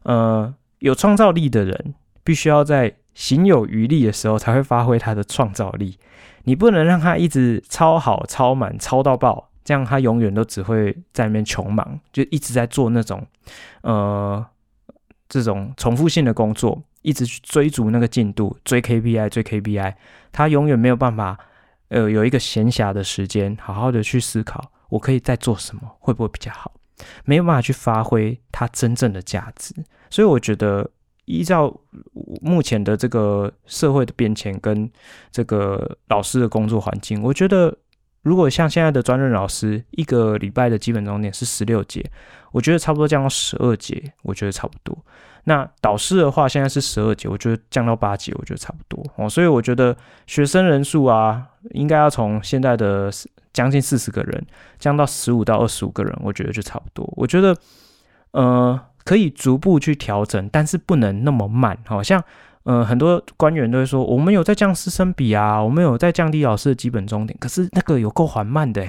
[0.04, 1.94] 呃，有创造力的人。
[2.26, 5.96] 必须要在行有余力的时候才会发挥他的创造力，
[6.42, 13.24] 你不能让他一直超好、超满、超到爆，这样他永远都只会在那边穷忙，就一直在做那种
[13.82, 14.44] 呃
[15.28, 19.94] 这种重复性的工作，一直去追逐那个进度，追 KPI、追 KPI，
[20.32, 21.38] 他永远没有办法
[21.90, 26.72] 呃有一个闲暇的时间，好好的去思考我可以再做什么，会不会比较好？
[27.24, 29.72] 没有办法去发挥他真正的价值，
[30.10, 30.90] 所以我觉得。
[31.26, 31.72] 依照
[32.40, 34.90] 目前的这个社会的变迁跟
[35.30, 37.76] 这个老师的工作环境，我觉得
[38.22, 42.04] 如果像现在的专任老师，一个礼拜的基本钟点是十六节，
[42.52, 44.96] 我觉得差不多降到十二节，我觉得差不多。
[45.44, 49.28] 那导师的话，现在是十二节，我觉得降到八节，我觉得差不多哦。
[49.28, 53.10] 所以我觉得学生人数啊，应该要从现在的
[53.52, 54.46] 将近四十个人
[54.78, 57.12] 降到十五到二十五个人，我觉得就差不多。
[57.16, 57.56] 我觉得，
[58.30, 58.80] 呃。
[59.06, 61.78] 可以逐步去调整，但是不能那么慢。
[61.86, 62.22] 好像，
[62.64, 68.84] 呃，很多官员都会说，我们有在降师生比啊，我们有在降低老师的基本钟点，可是那个有够缓慢的。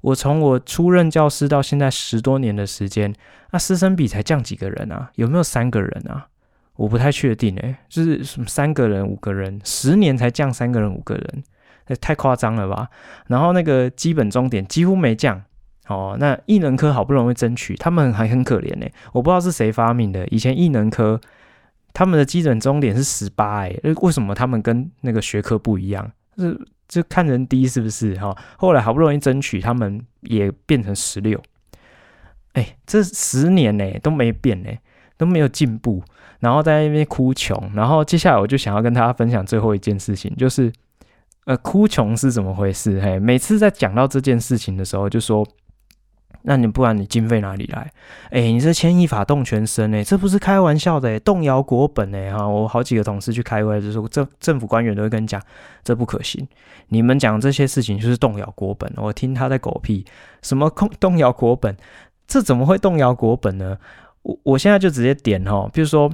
[0.00, 3.14] 我从我出任教师到现在十多年的时间，
[3.50, 5.10] 那师生比才降几个人啊？
[5.16, 6.26] 有没有三个人啊？
[6.76, 11.44] 我不太确定诶，就是什么三个人、五个人，十年才降三个人、五个人，
[12.00, 12.88] 太夸张了吧？
[13.26, 15.42] 然后那个基本钟点几乎没降。
[15.88, 18.86] 哦，那艺能科好不容易争取，他们还很可怜呢。
[19.12, 21.18] 我不知道是谁发明的，以前艺能科
[21.94, 26.12] 他们的基准终点是十八，哎，为什么他们跟那个学科不一样？
[26.36, 28.14] 是就看人低是不是？
[28.16, 31.40] 哈，后来好不容易争取，他们也变成十六。
[32.52, 34.70] 哎，这十年呢都没变呢，
[35.16, 36.02] 都没有进步，
[36.40, 37.72] 然后在那边哭穷。
[37.74, 40.70] 然后接下来我就想要跟大家分享最后一件事情，就是
[41.46, 43.00] 呃，哭穷是怎么回事？
[43.00, 45.48] 嘿，每次在讲到这件事情的时候，就说。
[46.42, 47.90] 那你不然你经费哪里来？
[48.30, 52.46] 哎、你这牵一法动全身哎、这不是开玩笑的、动摇国本哎、哈！
[52.46, 55.42] 我好几个同事去开会，就说政政府官员都会跟你讲，
[55.84, 56.46] 这不可行。
[56.88, 58.92] 你们讲这些事情就是动摇国本。
[58.96, 60.04] 我听他在狗屁，
[60.42, 61.76] 什么动动摇国本？
[62.26, 63.76] 这怎么会动摇国本呢？
[64.22, 66.10] 我我现在就直接点哈，比如说。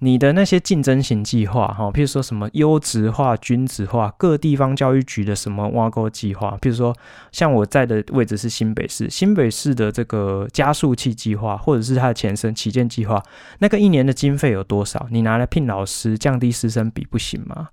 [0.00, 6.94] 你的那些竞争型计划，哈，譬如说什么优质化、均质化，各地方教育局的什么挖沟计划，譬如说
[7.32, 13.20] 像我在的位置是新北市，新北市的这个加速器计划，或者是它的前身旗舰计划，
[13.58, 15.08] 那个一年的经费有多少？
[15.10, 17.70] 你拿来聘老师，降低师生比不行吗？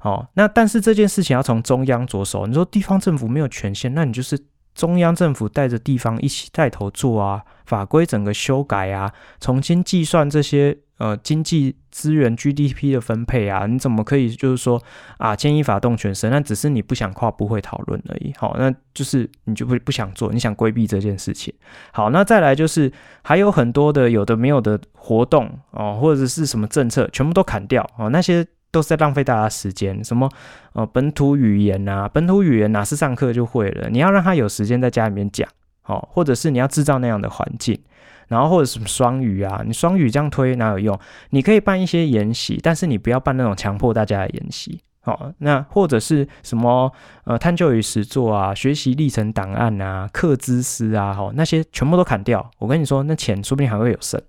[0.00, 4.38] 哦，那但是这件事情要从中央着手，你说地方政府没有权限，那你就是
[4.74, 10.78] 中央政府带着地方一起带头做啊，法规整个修改啊，重新计算这些。
[10.98, 14.82] 呃，经济资源 GDP 的分配啊，你怎么可以就是说
[15.16, 16.30] 啊，牵一发动全身？
[16.30, 18.34] 那只是你不想跨部会讨论而已。
[18.36, 21.54] 好，那就是你就不不想做，你想规避这件事情。
[21.92, 30.02] 好，那再来就是还有很多的有的没有的活动哦，或者是什么政策，全部都砍掉哦，那些都是在浪费大家时间。
[30.02, 30.28] 什么
[30.72, 33.88] 呃本土语言啊，本土语言哪是上课就会了？
[33.88, 35.48] 你要让他有时间在家里面讲，
[35.84, 37.80] 哦，或者是你要制造那样的环境。
[38.28, 40.98] 然后或者什么双语啊，你双语这样推哪有用？
[41.30, 44.80] 你可以办一些研习，但是你不要办那种强迫大家的研习。
[45.04, 46.92] 哦，那或者是什么
[47.24, 52.50] 呃探究与实作啊，学习历程档案啊，课资师啊，好、哦，那些全部都砍掉。
[52.58, 54.20] 我跟你说，那钱说不定还会有剩。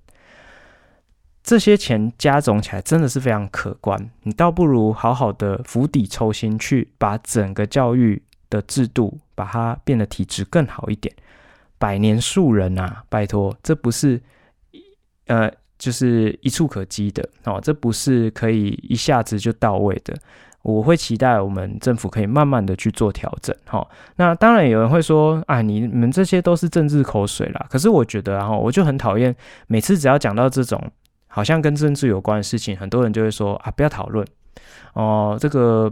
[1.44, 11.14] 这些钱加总起来真的是非常可观，你倒不如好好的釜底抽薪，去把整个教育的制度把它变得体质更好一点。
[11.80, 14.22] 百年树人啊，拜托，这不是
[15.26, 20.14] 呃，就是一触可及的哦，这不是可以一下子就到位的。
[20.62, 23.88] 我会期待我们政府可以慢慢的去做调整，哈。
[24.18, 27.66] 那当然有人会说，啊，你们这些都是政治口水啦。
[27.70, 29.34] 可是我觉得，然后我就很讨厌，
[29.68, 30.92] 每次只要讲到这种
[31.28, 34.28] 好像跟政治有关的事情，很多人就会说，啊，不要讨论
[34.94, 35.90] 哦，这个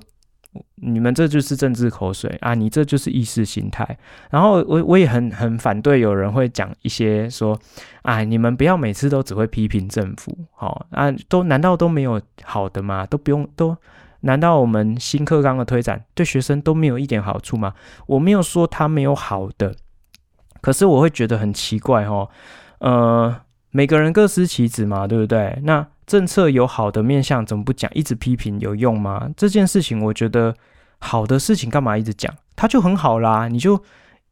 [0.75, 3.97] 你们这就是政治口水啊，你这就是意识形态。
[4.29, 7.60] 然后我我也很很反对有人会讲一些说，
[8.03, 13.05] 啊，你们不要每次都只会批评政府，好啊，都难道都没有好的吗？
[13.05, 13.75] 都不用都。
[14.21, 17.75] 难道我们新课纲的推展对学生都没有一点好处吗？
[18.07, 19.75] 我没有说他没有好的，
[20.60, 22.27] 可是我会觉得很奇怪哦。
[22.79, 25.60] 呃，每个人各司其职嘛，对不对？
[25.63, 27.91] 那政策有好的面向，怎么不讲？
[27.93, 29.30] 一直批评有用吗？
[29.38, 30.56] 这件事情，我觉得
[30.98, 32.34] 好的事情干嘛一直讲？
[32.56, 33.84] 它就很好啦，你就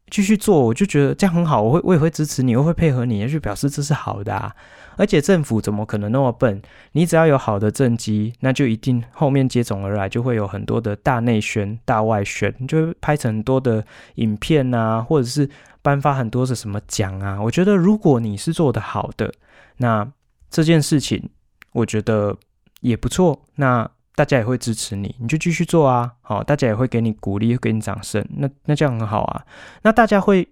[0.09, 4.55] 继续做，我就觉得这样很好，我会我也会支持你，我会配合你，也就表示这是好的啊。
[4.97, 6.61] 而且政府怎么可能那么笨？
[6.93, 13.83] 你只要有好的政绩，那就一定后面接踵而来，就会有很多的大内宣、大外宣，就会拍成很多的
[14.15, 15.49] 影片啊，或者是
[15.81, 17.41] 颁发很多的什么奖啊。
[17.41, 19.29] 我觉得如果你是做得好的，
[19.75, 20.09] 那
[20.49, 21.29] 这件事情
[21.75, 22.33] 我觉得
[22.79, 26.13] 也不错，那大家也会支持你，你就继续做啊。
[26.21, 29.45] 好，大家也会给你鼓励，给你掌声，那那这样很好啊。
[29.81, 30.47] 那大家会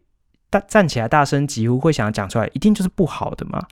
[0.50, 3.66] 大站起来大声疾呼，会想要讲出来，一定就是不好的嘛。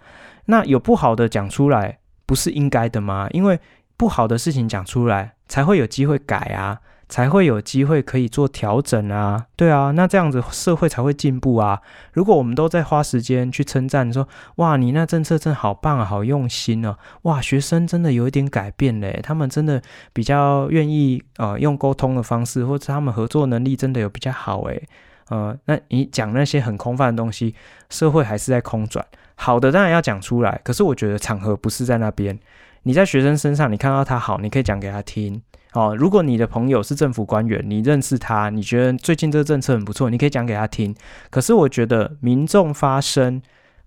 [0.46, 3.28] 那有不好的讲出来，不是应该的吗？
[3.32, 3.60] 因为
[3.98, 6.80] 不好的事情讲出来，才会有机会改啊，
[7.12, 11.82] 才会有机会可以做调整啊，对啊，那这样子社会才会进步啊。
[12.14, 19.82] 如果我们都在花时间去称赞说，哇，你那政策真好棒啊，好用心哦，哇，学生真的有一点改变嘞，他们真的
[20.14, 24.88] 比较愿意呃用沟通的方式，或者他们合作能力真的有比较好诶。
[25.28, 27.54] 呃，那你讲那些很空泛的东西，
[27.90, 29.06] 社会还是在空转。
[29.36, 32.40] 好的当然要讲出来，可是我觉得场合不是在那边。
[32.84, 35.42] 你在学生身上，你看到他好，你可以讲给他听。
[35.74, 40.96] 哦，如果你的朋友是政府官员，你认识他，你觉得最近这个政策很不错，你可以讲给他听。
[41.30, 43.42] 可是我觉得民众发声。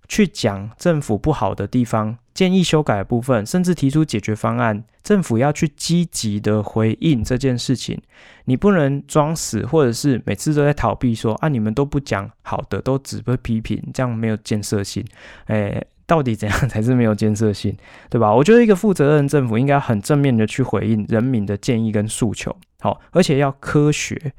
[0.06, 7.98] 去讲政府不好的地方，建议修改的部分，甚至提出解决方案，政府要去积极的回应这件事情。
[8.44, 15.02] 你不能装死，或者是每次都在逃避说，啊，你们都不讲好的，都只会批评，这样没有建设性。
[15.46, 17.76] 诶，到底怎样才是没有建设性，
[18.10, 18.34] 对吧？
[18.34, 24.32] 我觉得一个负责任政府应该很正面的去回应人民的建议跟诉求，好，而且要科学。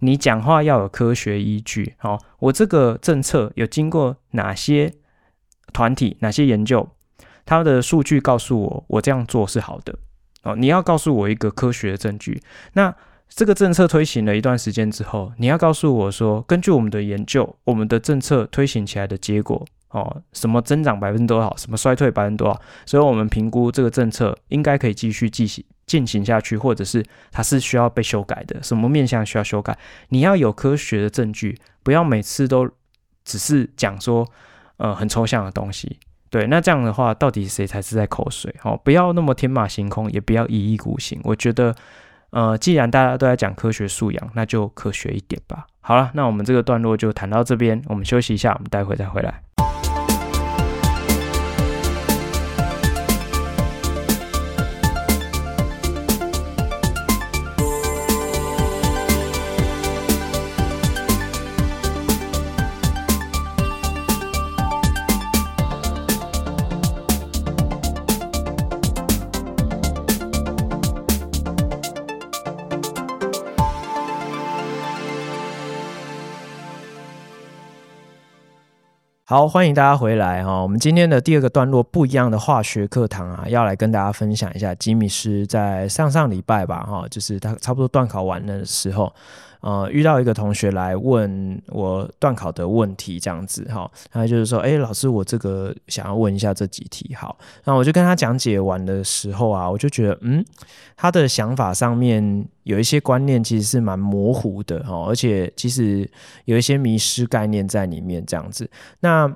[0.00, 4.92] 你讲话要有科学依据，好，我这个政策有经过哪些？
[5.72, 6.86] 团体哪些研究，
[7.46, 9.98] 他的数据告诉我，我这样做是好的
[10.42, 10.54] 哦。
[10.54, 12.42] 你要告诉我一个科学的证据。
[12.74, 12.94] 那
[13.30, 29.78] 这个政策推行了一段时间之后，你要告诉我说，根据我们的研究，我们的政策推行起来的结果哦，什么增长百分之多少，什么衰退百分之多少，所以我们评估这个政策应该可以继续进行进行下去，或者是它是需要被修改的，什么面向需要修改，
[30.08, 32.68] 你要有科学的证据，不要每次都
[33.24, 34.26] 只是讲说。
[34.78, 35.96] 呃，很抽象的东西，
[36.28, 38.52] 对，那这样的话，到底谁才是在口水？
[38.64, 41.20] 哦，不要那么天马行空，也不要一意孤行。
[41.22, 41.72] 我觉得，
[42.30, 45.68] 呃，既然大家都在讲科学素养，那就科学一点吧。
[45.82, 49.40] 好了，那我们这个段落就谈到这边，我们休息一下，我们待会再回来。
[79.32, 80.60] 好，欢迎大家回来哈！
[80.60, 89.10] 我们今天的第二个段落，不一样的化学课堂啊，要来跟大家分享一下吉米斯在上上礼拜吧，哈，就是他差不多段考完的时候。
[89.62, 100.44] 呃，遇到一个同学来问我段考的问题，这样子哈，他就是说，哎，老师，我这个想要问一下这几题，好，那我就跟他讲解完的时候啊，我就觉得，嗯，
[100.96, 106.10] 他的想法上面有一些观念其实是蛮模糊的哈，而且其实
[106.44, 108.68] 有一些迷失概念在里面，这样子。
[108.98, 109.32] 那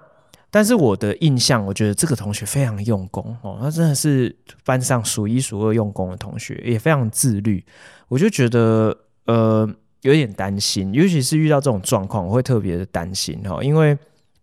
[0.51, 7.64] 但是我的印象，我觉得这个同学非常用功哦，他真的是班上数一数二用功的同学，也非常自律。
[8.09, 8.93] 我就觉得，
[9.27, 9.72] 呃。
[10.03, 13.97] 有点担心，尤其是遇到这种状况，我会特别的担心哈，因为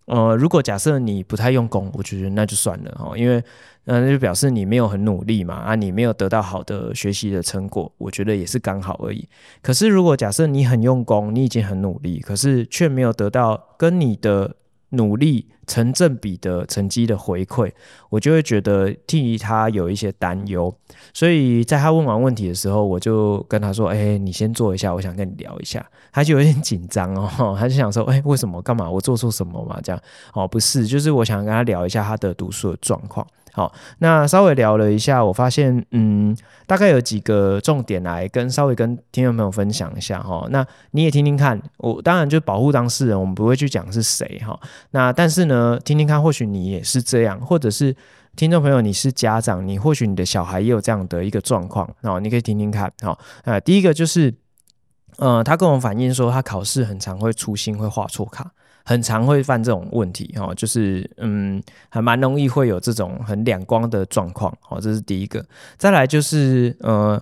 [0.06, 3.42] 呃，如果假设你不太用功，我觉得那就算了哈，因为，
[3.86, 9.26] 那就表示你没有很努力嘛，啊，你没有得到好的学习的成果，我觉得也是刚好而已。
[9.62, 14.58] 可是如果假设你很用功，你已经很努力，可是却没有得到跟你的
[14.90, 17.72] 努力成正比的成绩的回馈，
[18.10, 20.74] 我就会觉得替他有一些担忧。
[21.14, 28.62] 所以在他问完问题的时候，我就跟他说：“哎，你先坐一下，我想跟你聊一下。”他就有点紧张哦， 他就想说：“哎，为什么？
[28.62, 28.90] 干嘛？
[28.90, 29.80] 我做错什么嘛？
[29.84, 30.02] 这样
[30.34, 36.36] 哦，不是，就是我想跟他聊一下他的读书的状况。”好，那稍微聊了一下，我发现，嗯，
[36.66, 40.48] 大概有几个重点来跟稍微跟听众朋友分享一下哈。
[40.50, 44.60] 那你也听听看，我当然就保护当事人，我们不会去讲是谁哈。
[44.90, 47.96] 那但是呢，听听看，或许你也是这样，或者是
[48.36, 52.92] 听众朋友你是家长，你或许你的小孩也有这样的一个状况，哦，你可以听听看。
[53.02, 54.34] 好，呃，第一个就是，
[55.18, 58.52] 呃，他跟我反映说，他考试很常会粗心，会画错卡。
[58.86, 65.42] 很常会犯这种问题哈，就是嗯，还蛮容易会有这种很两光的状况，哦，这是第一个。
[65.78, 67.18] 再来就是呃，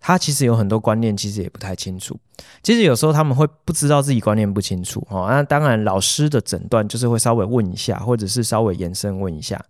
[0.00, 2.16] 他其实有很多观念，其实也不太清楚。
[2.62, 9.62] 其实有时候他们会不知道自己观念不清楚哈，那当然老师的诊断就是会稍微问一下，或者是稍微延伸问一下。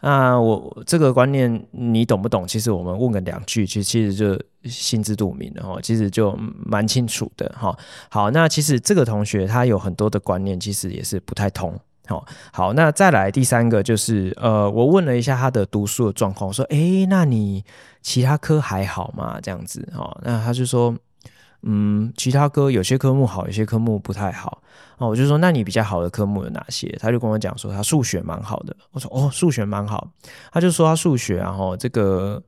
[0.00, 2.46] 那，我这个观念你懂不懂？
[2.46, 7.76] 其实我们问个两句，其实其实就心知肚明了哈，其实就蛮清楚的哈。
[8.08, 11.78] 好，那其实这个同学他有很多的观念，其实也是不太通。
[12.08, 17.64] 好，好，那再来第三个就是呃，我问了一下他的读书的状况，我说，诶，那你
[18.02, 19.38] 其他科还好吗？
[19.40, 20.96] 这样子哈，那他就说。
[21.62, 24.62] 嗯，其他科有些科目好，有些科目不太好。
[24.98, 26.86] 哦，我就说，那你比较好的科目有哪些？
[27.00, 28.76] 他就跟我讲说，他数学蛮好的。
[28.92, 30.08] 我说，哦，数学蛮好。
[30.52, 32.40] 他就说他数学，然后这个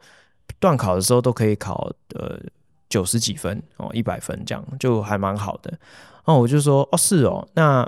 [0.61, 2.39] 段考的时候都可以考呃
[2.89, 5.77] 九十几分哦，一百分这样，就还蛮好的。
[6.25, 7.85] 哦，我就说，哦，是哦，那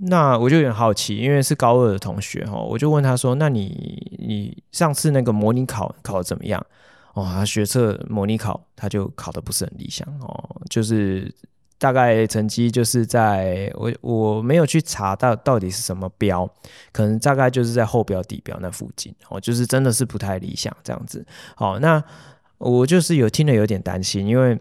[0.00, 6.64] 那我就有点好奇，因为是高二的同学哈，我就问他说，那你你上次那个模拟考考的怎么样？
[7.14, 11.34] 哦，他学测模拟考，他就考的不是很理想哦，就是
[11.78, 16.48] 大概成绩就是在我我没有去查到到底是什么标，
[16.92, 21.26] 可能大概就是在后标底标那附近哦，就是真的是不太理想这样子。
[21.56, 22.00] 好，那
[22.58, 24.56] 我就是有听了有点担心，因为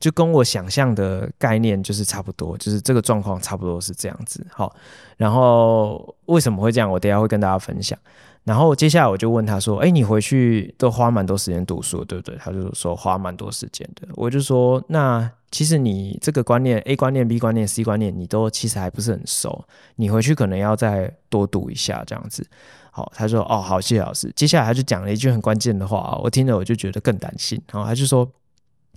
[0.00, 4.44] 就跟我想象的概念就是差不多，就是这个状况差不多是这样子。
[4.50, 4.74] 好，
[5.18, 6.90] 然后为什么会这样？
[6.90, 7.96] 我等下会跟大家分享。
[8.42, 14.08] 然后接下来我就问他说：“哎，你回去都花蛮多时间读书，对不对？”他就说花蛮多时间的。
[14.14, 19.62] 我就说：“那其实你这个观念，A 观念、B 观念、C 观念，你都其实还不是很熟。
[19.96, 22.44] 你回去可能要再多读一下，这样子。”
[22.90, 27.60] 好，他说：“哦，好，谢谢老师。”接下来他就讲了一句很关键的话，我听了我就觉得更担心。
[27.70, 28.26] 然后他就说：“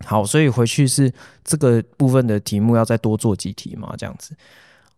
[0.05, 1.11] 好，所以回去是
[1.43, 3.93] 这个部分的题目要再多做几题嘛？
[3.97, 4.35] 这样子。”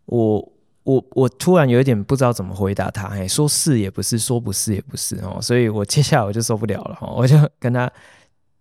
[0.05, 0.51] 我。
[0.85, 7.91] 我我突然有一点不知道怎么回答他，哎，说是也不是，说不是也不是哦，所以我接下来我就受不了了哈，我就跟他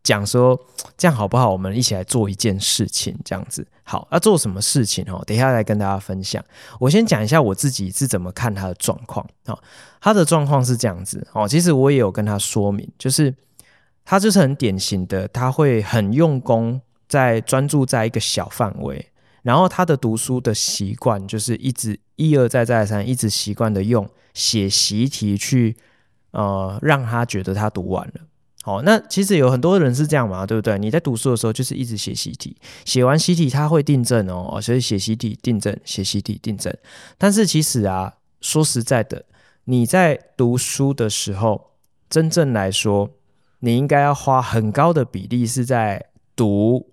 [0.03, 0.59] 讲说，
[0.97, 1.51] 这样好不好？
[1.51, 5.22] 我们一起来做一件事情，这样子好，要做什么事情哦？
[5.26, 6.42] 等一下来跟大家分享。
[6.80, 9.59] 我先讲一下我自己是怎么看他的状况啊，
[10.01, 13.34] 他的状况是这样子哦，其实我也有跟他说明，就是
[14.05, 19.11] 他就是很典型的，他会很用功，在专注在一个小范围。
[19.43, 25.77] 然后他的读书的习惯就是一直一而再再三，一直习惯的用写习题去，
[26.31, 28.15] 呃，让他觉得他读完了。
[28.63, 30.79] 好，那其实有很多人是这样嘛，对不对？
[30.79, 36.75] 你在读书的时候就是一直写习题，写完习题他会订正哦，所以写习题订正，写习题订正。
[37.19, 39.27] 但是其实啊，说实在的，
[39.65, 41.73] 你在读书的时候，
[42.09, 43.11] 真正来说，
[43.65, 46.87] 你应该要花很高的比例是在读，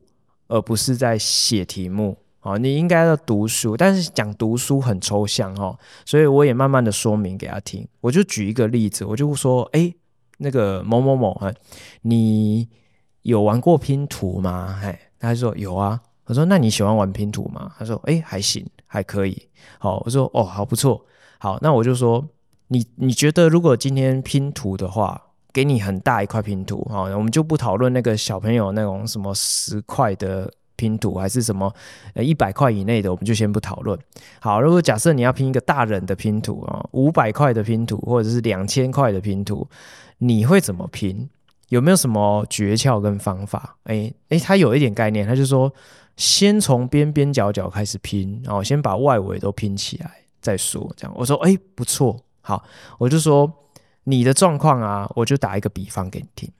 [0.47, 2.17] 而不是在写题目。
[2.43, 7.85] 哦，你应该要读书，但是讲读书很抽象哦，所以我也慢慢的说明给他听。
[7.99, 9.93] 我就举一个例子，我就说，哎，
[10.37, 11.53] 那个某某某，哎，
[12.03, 12.69] 你
[13.23, 14.79] 有玩过拼图吗？
[14.81, 15.99] 哎，他说有啊。
[16.25, 17.73] 我说那你喜欢玩拼图吗？
[17.77, 19.49] 他说，哎，还行，还可以。
[19.77, 21.05] 好，我说哦，好不错。
[21.37, 22.25] 好，那我就说，
[22.69, 25.21] 你你觉得如果今天拼图的话，
[25.53, 30.51] 给你很大一块拼图，好，我们就不讨论那个小朋友那种什么十块的。
[30.77, 31.71] 拼图还是什么，
[32.15, 33.95] 呃，一百块以内的，我们就先不讨论。
[34.39, 39.67] 好，如果假设你要拼一个大人的拼图啊，五百块的拼图，或者是两千块的拼图，
[40.17, 41.29] 你会怎么拼？
[41.69, 43.77] 有没有什么诀窍跟方法？
[43.83, 45.71] 诶诶，他有一点概念，他就说，
[46.17, 50.91] 先从边边角角开始拼，然后先把外围都拼起来再说。
[50.97, 52.63] 这样，我说，诶，不错，好，
[52.97, 53.47] 我就说
[54.03, 56.51] 你的状况啊，我就打一个比方给你听。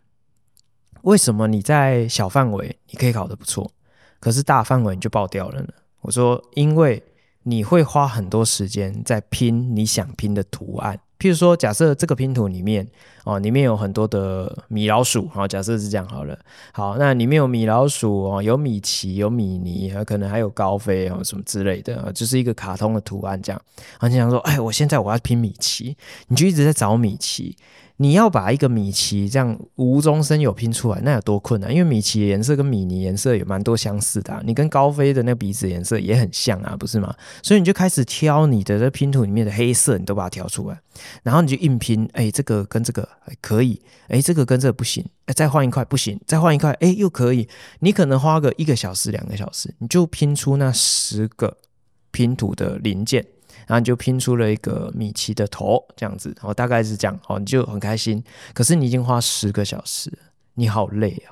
[1.01, 3.71] 为什么你在小范围你可以考得不错？
[4.19, 5.69] 可是大范围你就爆掉了呢？
[6.01, 7.01] 我说，因为
[7.43, 10.99] 你会花很多时间在拼你想拼的图案。
[11.21, 12.87] 譬如说，假设这个拼图里面
[13.25, 16.35] 哦，里面有很多的米老鼠，好，假设是这样好了。
[16.71, 23.61] 好，那里面有米老鼠哦，有米奇，有米妮，可能还有高飞哦，什么之类的，就是一个卡通的图案这样。
[23.99, 25.95] 然后你想说，哎，我现在我要拼米奇，
[26.29, 27.55] 你就一直在找米奇。
[28.01, 31.71] 你要把一个米奇这样无中生有拼出来，那有多困难？
[31.71, 37.15] 因为米奇的颜色跟米妮颜色有蛮多相似的啊，你跟高飞的那个鼻子颜色也很像啊，不是吗？
[37.43, 40.81] 所以你就开始挑你的这拼图里面的黑色，你都把它挑出来，
[41.21, 47.47] 然后你就硬拼，哎，这个跟这个还可以，哎，这个跟这个不行，哎，再换一块不行，再换一块，哎，又可以。
[47.81, 51.55] 你可能花个一个小时、两个小时，你就拼出那十个
[52.09, 53.23] 拼图的零件。
[53.71, 58.21] 然后你就拼出了一个米奇的头，这样子，然后大概是这样，哦，你就很开心。
[58.53, 60.11] 可是你已经花十个小时，
[60.55, 61.31] 你好累啊！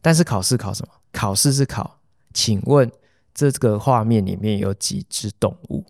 [0.00, 0.94] 但是考试考什么？
[1.12, 1.98] 考试是考，
[2.32, 2.90] 请问
[3.34, 5.84] 这个画面里面有几只动物？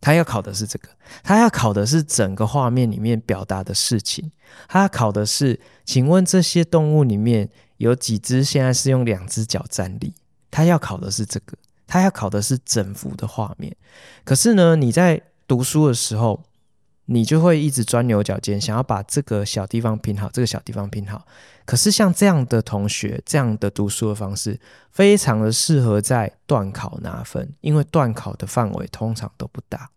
[0.00, 0.88] 他要考的是这个，
[1.24, 4.30] 他要考的是整个画面里面表达的事情。
[4.68, 10.14] 他要考的是，请问这些动物里面有几只现在是用两只脚站立？
[10.52, 11.58] 他要考的是这个。
[11.84, 13.76] 他要考的是整幅的画面，
[14.24, 16.42] 可是呢，你在读书的时候，
[17.06, 21.26] 你就会一直钻牛角尖，想要把这个小地方拼好，这个小地方拼好。
[21.64, 24.58] 可是像这样的同学，这样的读书的方式，
[24.90, 29.90] 非常的适合在段考拿分，因为段考的范围通常都不大，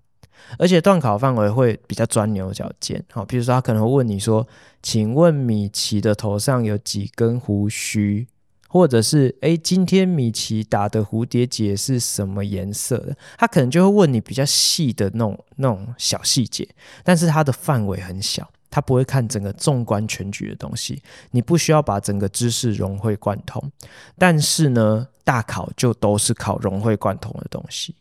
[0.60, 3.04] 而且段考范围会比较钻牛角尖。
[3.12, 4.48] 好，比如说他可能会问你说
[4.84, 8.28] ：“请问米奇的头上有几根胡须？”
[8.68, 13.16] 或者是诶，今天米奇打的蝴蝶结是什么颜色的？
[13.38, 16.68] 他可能就会问你比较细的那种那种小细节，
[17.04, 21.02] 但是它的范围很小，他不会看整个纵观全局的东西。
[21.32, 23.72] 你不需要把整个知识融会贯通，
[24.18, 27.96] 但是呢，大考就都是考融会贯通的东西。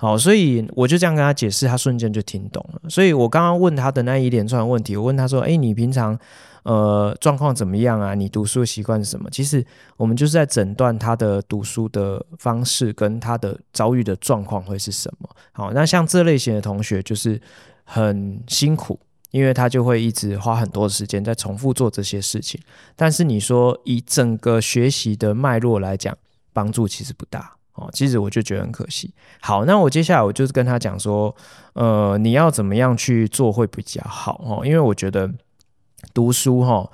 [0.00, 2.88] 好，所以我就这样跟他解释，他瞬间就听懂了。
[2.88, 6.18] 所以我刚刚问他的那一连串问题，我问他说：“诶，你平常？”
[6.62, 8.14] 呃，状况怎么样啊？
[8.14, 9.30] 你读书的习惯是什么？
[9.30, 9.64] 其实
[9.96, 15.30] 我们就是在诊断他的读书的方式跟他的遭遇的状况会是什么。
[15.52, 17.40] 好，那像这类型的同学就是
[17.84, 22.60] 很辛苦，因为他就会一直花很多时间在重复做这些事情。
[22.94, 26.14] 但是你说以整个学习的脉络来讲，
[26.52, 27.88] 帮助其实不大哦。
[27.92, 29.12] 其实我就觉得很可惜。
[29.40, 31.34] 好，那我接下来我就是跟他讲说，
[31.72, 34.66] 呃，你要怎么样去做会比较好哦？
[34.66, 35.30] 因为我觉得。
[36.14, 36.90] 读书哈，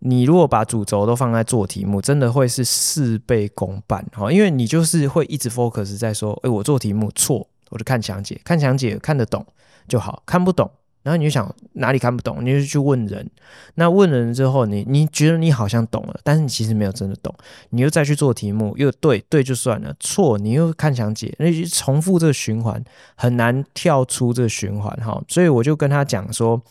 [0.00, 9.44] 你如果把主轴都放在做题目，真的会是事倍功半哈，因为你就是会一直 focus 在说，诶，我做题目错，我就看详解，看详解看得懂
[9.88, 10.70] 就好，看不懂，
[11.02, 13.28] 然后你就想哪里看不懂，你就去问人，
[13.74, 17.34] 那问人之后，你你觉得你好像懂了，但是你其实没有真的懂，
[17.70, 22.82] 你又再去做题目，又对对就算了，错你又看详解，那就重复这个循环，
[23.14, 26.62] 很难跳出这个循环哈，所以我就跟他讲说。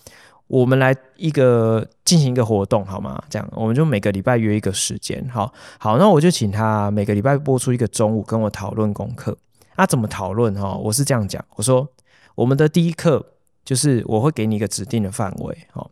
[0.47, 3.23] 我们来一个进行一个活动好吗？
[3.29, 9.37] 这样我们就每个礼拜约一个时间，好好，那我就请他每个礼拜播出一个中午跟我讨论功课。
[9.77, 10.75] 那、啊、怎么讨论哈？
[10.75, 11.87] 我是这样讲，我说
[12.35, 13.25] 我们的第一课
[13.63, 15.89] 就是我会给你一个指定的范围，哦，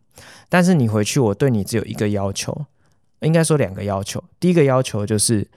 [0.48, 2.66] 但是你回去我对你只有一个要求，
[3.20, 4.22] 应该说两个要求。
[4.38, 5.48] 第一个要求就是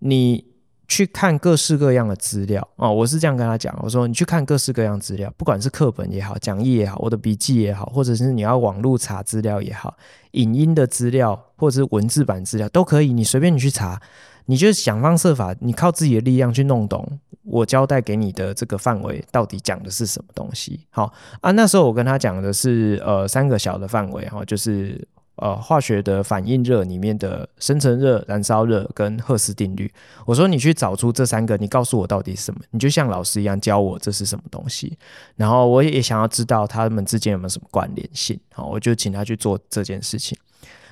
[0.00, 0.46] 你。
[0.90, 9.98] 去看各式各样的资料哦，我是这样跟他讲，我说你去看各式各样资料，不管是课本也好，讲义也好，我的笔记也好，或者是你要网络查资料也好，
[10.30, 14.00] 影音的资料或者是文字版资料都可以，你随便你去查，
[14.48, 20.80] 你就想方设法，你靠自己的力量去弄懂我交代给你的这个范围到底讲的是什么东西。
[20.90, 25.06] 好啊，那时候我跟他讲的是呃三个小的范围哈，就是。
[25.40, 29.88] 呃，化学的反应热里面的生成热、燃烧热跟赫氏定律，
[30.26, 32.60] 我说你去找出这三个，你告诉我到底是什么？
[32.72, 34.98] 你就像老师一样教我这是什么东西，
[35.36, 38.36] 然后我也想要知道他们之间有没有什么关联性。
[38.52, 40.36] 好，我就请他去做这件事情。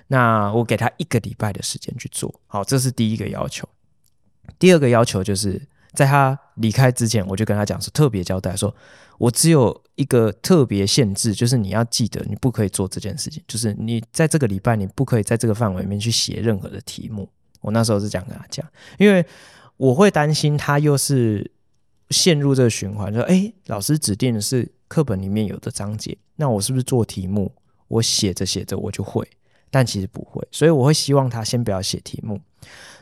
[0.09, 2.41] 那我给他一个礼拜的时间去做。
[2.47, 3.69] 好，这是第一个要求。
[4.59, 5.61] 第二个要求就是。
[5.95, 8.75] 在他离开之前，我就跟他讲说，特别交代说，
[9.17, 17.27] 我只有一个特别限制，就是你要记得，你不可以做这件事情，就是你在这个礼拜，你不可以在这个范围里面去写任何的题目。
[17.63, 18.67] 我那时候是这样跟他讲，
[18.99, 19.25] 因为
[19.79, 21.51] 我会担心他又是
[22.11, 27.51] 陷入这个循环，说，哎，老师指定的是课本里面有的章节，那我是不是做题目，
[27.89, 29.27] 我写着写着我就会？
[29.71, 32.41] 但其实不会，所以我会希望他先不要写题目。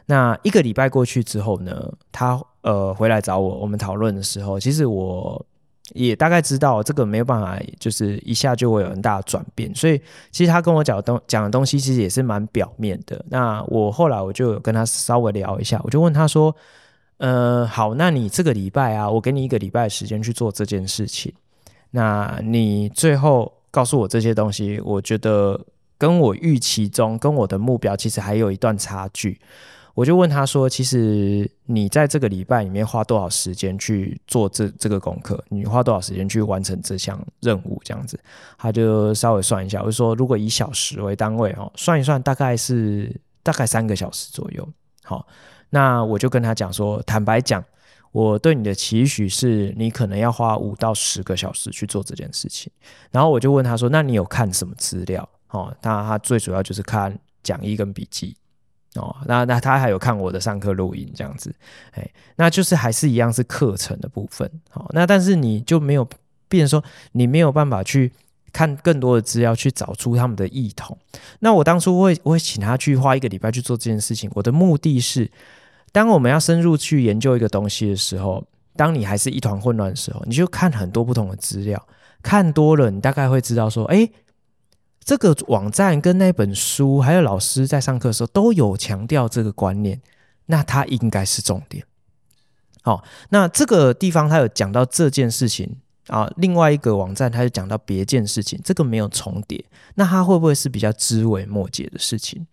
[0.06, 5.44] 那一个礼拜过去之后呢，他呃回来找我，我们讨论的时候，其实我
[5.92, 9.74] 也大概知道这个没有办法，就是一下就会有很大的转变。
[9.74, 10.00] 所以
[10.30, 13.24] 其实他跟我讲的东讲的东西，其实也是蛮表面的。
[13.28, 16.54] 那我后来我就跟他稍微聊一下，我就问他说
[17.16, 21.32] ：“呃，好，那你这个礼拜啊，我给你一个礼拜的时间去做这件事情。
[21.90, 25.58] 那你最后告诉我这些东西，我觉得
[26.04, 29.40] 跟我预期中、跟我的目标其实还有一段差距。
[29.94, 35.42] 我就问他说：“其实你在这个礼拜里面花多少时间去做这这个功课？
[35.48, 37.80] 你花多少时间去完成这项任务？
[37.82, 38.20] 这样子，
[38.58, 44.68] 他就稍微算一下，我就说如果以小时为单位哦，算一算大概是大概三个小时左右。
[45.04, 45.26] 好，
[45.70, 47.64] 那我就跟他讲说，坦白讲，
[48.12, 52.70] 我对你的期许是你可能要花五到十个小时去做这件事情。
[53.10, 55.26] 然后我就问他说：那你有看什么资料？
[55.54, 58.36] 哦，那他最主要就是看讲义跟笔记。”
[58.94, 61.52] 哦，那那他还有看我的上课录音这样子，
[61.94, 64.48] 哎，那就是还是一样是课程的部分。
[64.70, 66.08] 好，那但是你就没有，
[66.48, 68.12] 变成说你没有办法去
[68.52, 70.96] 看更多的资料，去找出他们的异同。
[71.40, 75.28] 那我当初会我会请他去花一个礼拜去做这件事情，我的目的是，
[75.90, 78.46] 当我们要深入去研究一个东西的时候，
[78.76, 81.84] 当你还是一团混乱的时候，你就看很多不同的资料，
[82.22, 84.08] 看多了，你大概会知道说，哎。
[85.04, 90.00] 这个网站跟那本书，还有老师在上课的时候都有强调这个观念，
[90.46, 91.84] 那它应该是重点。
[92.82, 95.76] 好，那这个地方他有讲到这件事情
[96.08, 102.46] 啊，另外一个网站他就讲到别件事情，这个没有重叠，那它会不会是比较枝微末节的事情？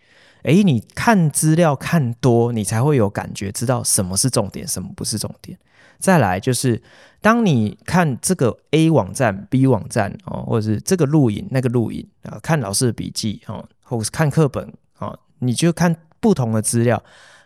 [0.44, 5.58] 诶，你看资料看多，你才会有感觉，知道什么是重点，什么不是重点。
[6.00, 6.82] 再来就是，
[7.22, 17.02] 当你看这个 A 网站、B 网站哦，或者是这个录影、那个录影啊，看老师的笔记哦，或者是看课本啊，你就看不同的资料，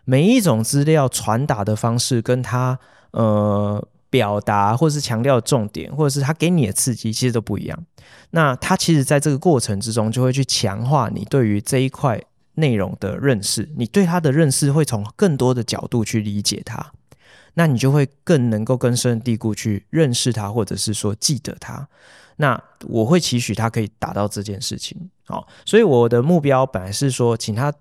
[0.05, 2.80] 每一种资料传达的方式，跟他
[3.11, 7.78] 呃表达或者是强调重点，或者是他给你的刺激，其实都不一样。
[8.32, 12.21] 那他其实在这个过程之中，就会去强化你对于这一块
[12.53, 16.93] 内容的认识，你对他的认识会从更多的角度去理解它。
[17.56, 21.88] 那你就会更能够根深蒂固去认识他，或者是说记得他。
[22.38, 25.10] 那我会期许他可以达到这件事情。
[25.26, 27.74] 好，所以我的目标本来是说，请他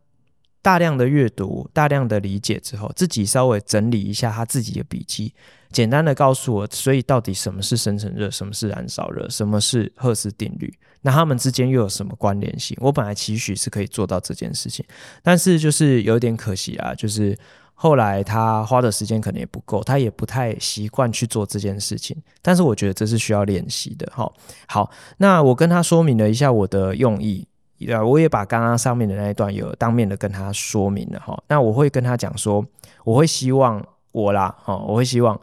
[0.62, 5.34] 大量的阅读、大量的理解之后，自己稍微整理一下他自己的笔记，
[5.72, 10.72] 简单的告诉我，所以到底什么是生成热，什么是燃烧热，什么是赫氏定律，
[11.02, 12.76] 那他们之间又有什么关联性？
[12.80, 14.86] 我本来期许是可以做到这件事情，
[15.20, 17.36] 但是就是有点可惜啊，就是。
[17.74, 22.16] 后来他花的时间可能也不够，他也不太习惯去做这件事情。
[22.40, 24.10] 但是我觉得这是需要练习的。
[24.14, 24.32] 哈，
[24.66, 27.46] 好，那我跟他说明了一下我的用意，
[28.06, 31.38] 我也把刚刚上面的那一段有当面的跟他说明了哈。
[31.48, 32.64] 那我会跟他讲说，
[33.04, 35.38] 我会希望我啦，哈，我会希望，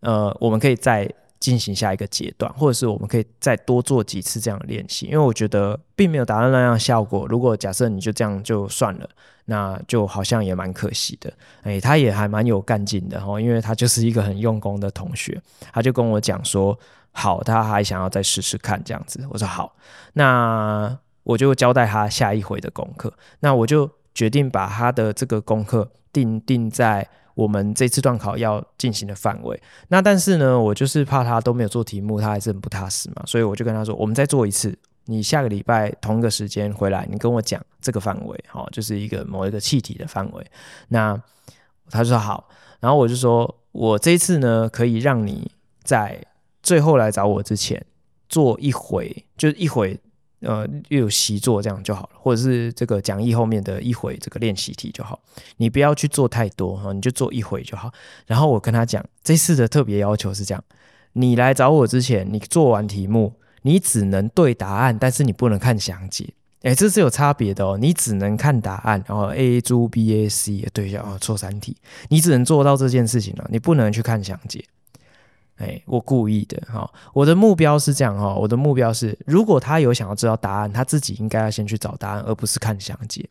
[0.00, 1.08] 呃，我们可以在。
[1.40, 7.26] 进行下一个阶段，或者是我们可以再多做几次这样的练习，因为我觉得并没有达到那样的效果。
[7.28, 9.08] 如果假设你就这样就算了，
[9.44, 11.32] 那就好像也蛮可惜的。
[11.62, 15.40] 诶，他也还蛮有干劲的哈，因为他就是一个很用功的同学，
[15.72, 16.78] 他就跟我讲说，
[17.12, 19.24] 好，他还想要再试试看这样子。
[19.30, 19.76] 我说好，
[20.14, 27.08] 那我就交代他下一回的功课，那我就决定把他的这个功课定定在。
[27.38, 40.44] 我们这次段考要进行的范围，那但是呢，我就是怕他都没有做题目，他还是很不踏实嘛，所以我就跟他说，我们再做一次，你下个礼拜同一个时间回来，你跟我讲这个范围，好，就是一个某一个气体的范围。
[40.88, 41.16] 那
[41.88, 42.48] 他说好，
[42.80, 45.48] 然后我就说我这一次呢，可以让你
[45.84, 46.20] 在
[46.60, 47.86] 最后来找我之前
[48.28, 49.96] 做一回，就是一回。
[50.40, 55.18] 呃，又有习作这样就好了，或者是这个讲义后面的一回这个练习题就好，
[55.56, 57.90] 你不要去做太多哈，你就做一回就好。
[58.26, 60.62] 然后我跟他讲，这次的特别要求是这样：
[61.14, 66.32] 你来找我之前，你做完题目，你只能对答案，但是你不能看详解。
[66.62, 71.76] 诶，这是有差别的哦，你只能看答案，然后 A、猪 B、A、C 对一下啊，错三题，
[72.08, 74.64] 你只能做到这件事情了，你不能去看详解。
[75.58, 83.28] 哎，我故意的哈，我的目标是这样哈，我的目标是，如果他有想要知道答案，他自己应该要先去找答案，而不是看详解。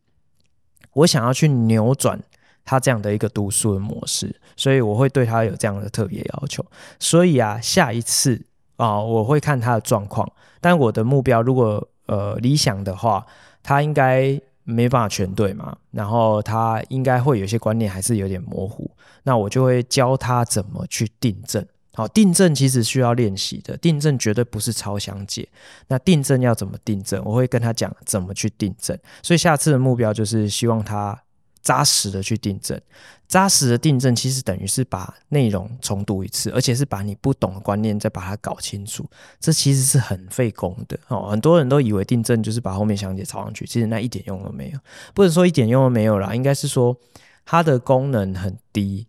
[0.93, 2.19] 我想要去扭转
[2.65, 6.65] 他这样的一个读书的模式，所以我会对他有这样的特别要求。
[6.99, 13.25] 所以啊，下一次啊，我会看他的状况，但我的目标如果呃理想的话，
[13.63, 18.91] 他应该没办法全对嘛，然后他应该会有些观念还是有点模糊，
[19.23, 21.65] 那我就会教他怎么去订正。
[21.97, 25.49] 好，订正其实需要练习的，订正绝对不是抄详解。
[25.87, 27.19] 那订正要怎么订正？
[27.25, 28.95] 我会跟他讲怎么去订正。
[29.23, 31.19] 所以下次的目标就是希望他
[31.63, 32.79] 扎实的去订正。
[33.27, 39.03] 扎实的订正其实等于是把内容重读一次，而且是把你不懂的观念再把它搞清楚。
[39.39, 41.29] 这其实是很费功的哦。
[41.31, 44.79] 很多人都以为订正就是把后面详解抄上去，其实那一点用都没有。
[45.15, 46.95] 不能说一点用都没有啦，应该是说
[47.43, 49.07] 它的功能很低。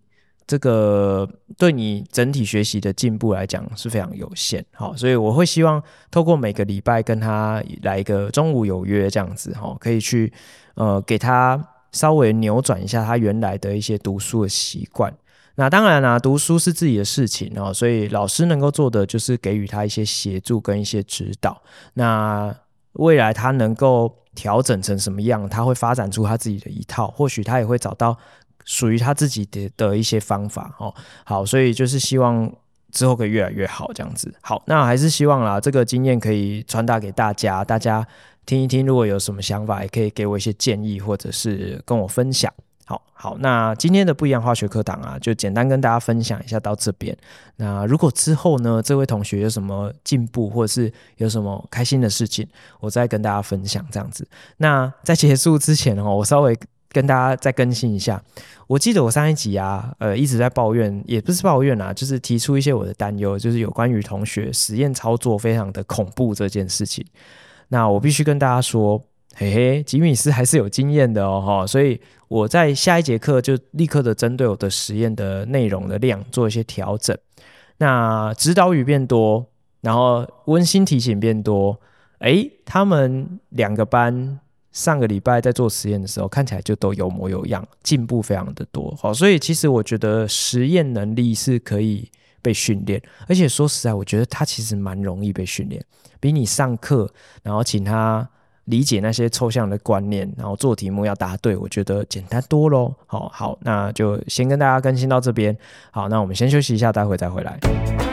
[0.49, 1.29] 这个
[1.59, 4.65] 对你整体学习的进步来讲是非常有限。
[4.73, 5.81] 好，所以我会希望
[6.11, 10.33] 透过每个礼拜跟他来一个中午有约这样子，哈，可以去
[10.75, 15.15] 呃给他稍微扭转一下他原来的一些读书的习惯。
[15.57, 21.61] 那当然啦、读书是自己的事情哦，所以老师能够做的就是给予他一些协助跟一些指导。
[21.95, 22.55] 那
[22.93, 28.17] 未来他能够调整成什么样，他会发展出他自己的一套，或许他也会找到
[28.69, 30.95] 属于他自己的的一些方法哦。
[31.25, 32.53] 好，所以就是希望
[32.93, 34.33] 之后可以越来越好这样子。
[34.43, 38.07] 好，那还是希望啦，这个经验可以传达给大家，大家
[38.45, 42.53] 听一听，如果有什么想法，也可以给我一些建议，或者是跟我分享。
[42.85, 47.15] 好好，那今天的不一样化学课堂啊，就简单跟大家分享一下到这边。
[47.57, 52.49] 那如果之后呢，这位同学有什么进步，或者是有什么开心的事情，
[52.81, 54.27] 我再跟大家分享这样子。
[54.57, 56.59] 那在结束之前哦，我稍微
[56.91, 58.23] 跟大家再更新一下。
[58.67, 67.05] 我记得我上一集啊，呃，一直在抱怨，也不是抱怨啊，就是提出一些我的担忧，就是有关于同学实验操作非常的恐怖这件事情。
[67.69, 69.03] 那我必须跟大家说。
[69.37, 77.17] 嘿嘿，吉米斯还是有经验的哦，哈，所以我在下一节课就立刻的针对我的实验的内容的量做一些调整。
[77.77, 79.47] 那指导语变多，
[79.81, 81.79] 然后温馨提醒变多，
[82.19, 84.41] 诶，他们两个班
[84.73, 92.11] 上个礼拜在做实验的时候，看起来就都有模有样，进步非常的多，好，所以其实我觉得实验能力是可以
[92.41, 95.85] 被训练，而且说实在，我觉得他其实蛮容易被训练，
[96.21, 97.13] 比你上课
[97.43, 98.29] 然后请他。
[98.69, 102.95] 理解那些抽象的观念，然后做题目要答对，我觉得简单多喽。
[103.07, 105.57] 好好，那就先跟大家更新到这边。
[105.91, 108.08] 好，那我们先休息一下，待会再回来。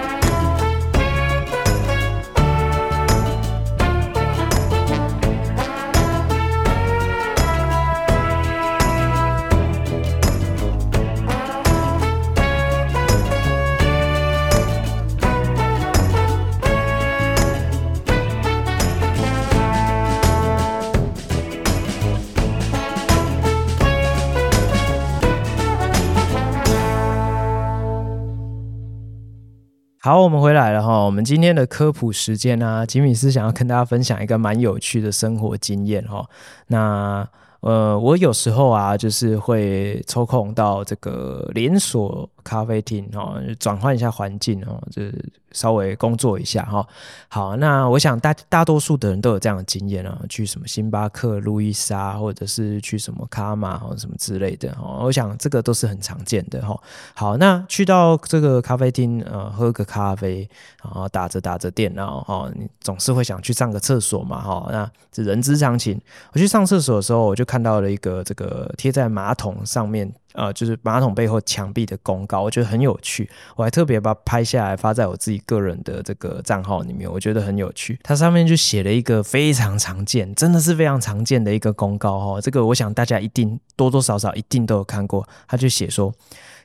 [30.06, 31.04] 好，我们回来了哈。
[31.04, 36.24] 我们今天的科普时间啊，吉米斯想要跟大家分享一个蛮有趣的生活经验哈。
[36.68, 37.28] 那
[37.62, 46.88] 呃，我有时候啊，就是会抽空到这个连锁咖啡厅哦，转换一下环境哦，就是稍微工作一下哈。
[47.28, 55.00] 好，那我想大大多数的人都有这样的经验啊，去什么星巴克、路易莎，或者是去什么卡玛或者什么之类的哈。
[55.02, 56.80] 我想这个都是很常见的哈。
[57.16, 60.48] 好，那去到这个咖啡厅呃，喝个咖啡，
[60.84, 64.70] 然后打着打着电脑哈，你总是会想去上个厕所嘛哈。
[64.72, 66.00] 那这人之常情。
[66.34, 70.14] 我去上厕所的时候，我就看到了一个这个贴在马桶上面。
[70.36, 77.98] 呃，就是马桶背后墙壁的公告，我觉得很有趣，我还特别把它拍下来发在我自己个人的这个账号里面，我觉得很有趣。
[78.04, 82.42] 它上面就写了一个非常常见，真的是非常常见的一个公告哈。
[82.42, 86.14] 这个我想大家一定多多少少一定都有看过，他就写说，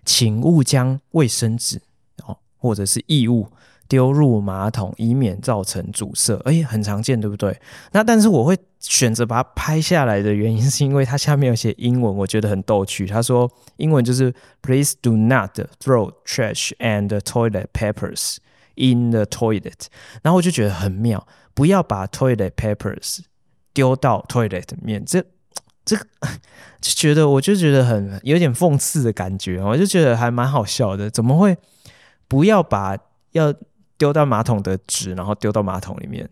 [0.04, 1.80] 请勿将卫生纸
[2.26, 3.48] 哦或者是异物。
[3.90, 6.40] 丢入马桶，以免造成阻塞。
[6.44, 7.60] 哎，很常见，对不对？
[7.90, 13.04] 那但是我会选择把它拍下来的原因，是因为它下面有写英文，我觉得很逗趣。
[13.04, 14.32] 他说英文就是
[14.62, 18.36] “Please do not throw trash and toilet papers
[18.76, 19.86] in the toilet”。
[20.22, 23.18] 然后我就觉得很妙，不要把 toilet papers
[23.74, 25.04] 丢到 toilet 面。
[25.04, 25.24] 这
[25.84, 26.06] 这个
[26.80, 29.60] 就觉得，我就觉得很有点讽刺的感觉。
[29.60, 31.58] 我就觉得还蛮好笑的，怎么会
[32.28, 32.96] 不要把
[33.32, 33.52] 要
[34.00, 36.26] 丢到马桶的纸，然后丢到马桶里面。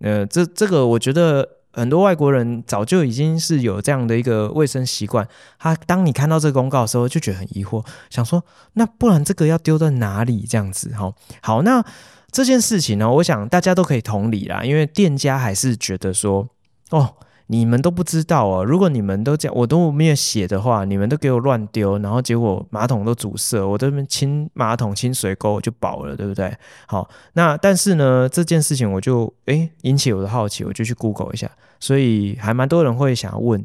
[0.00, 5.28] 呃，这这个我觉得很多外国人早就已经是有这样的一个卫生习惯。
[5.58, 8.42] 他当你看到这个公告的时候，就觉得很疑惑，想说
[8.72, 10.46] 那不然这个要丢到哪里？
[10.48, 11.12] 这样子哈。
[11.42, 11.84] 好，那
[12.30, 16.48] 这件事情呢，我想大家都可以同理啦，因为店家还是觉得说，
[16.90, 17.14] 哦。
[17.52, 26.50] 你们都不知道哦，如果你们都这样，我都没有写的话，你们都给我乱丢，然后结果马桶都阻塞，我这边清马桶、清水沟我就饱了，对不对？
[26.86, 33.62] 好，那但是呢，这件事情我就诶引起我的好奇，我就去 Google 一下，所以还蛮多人会想要问，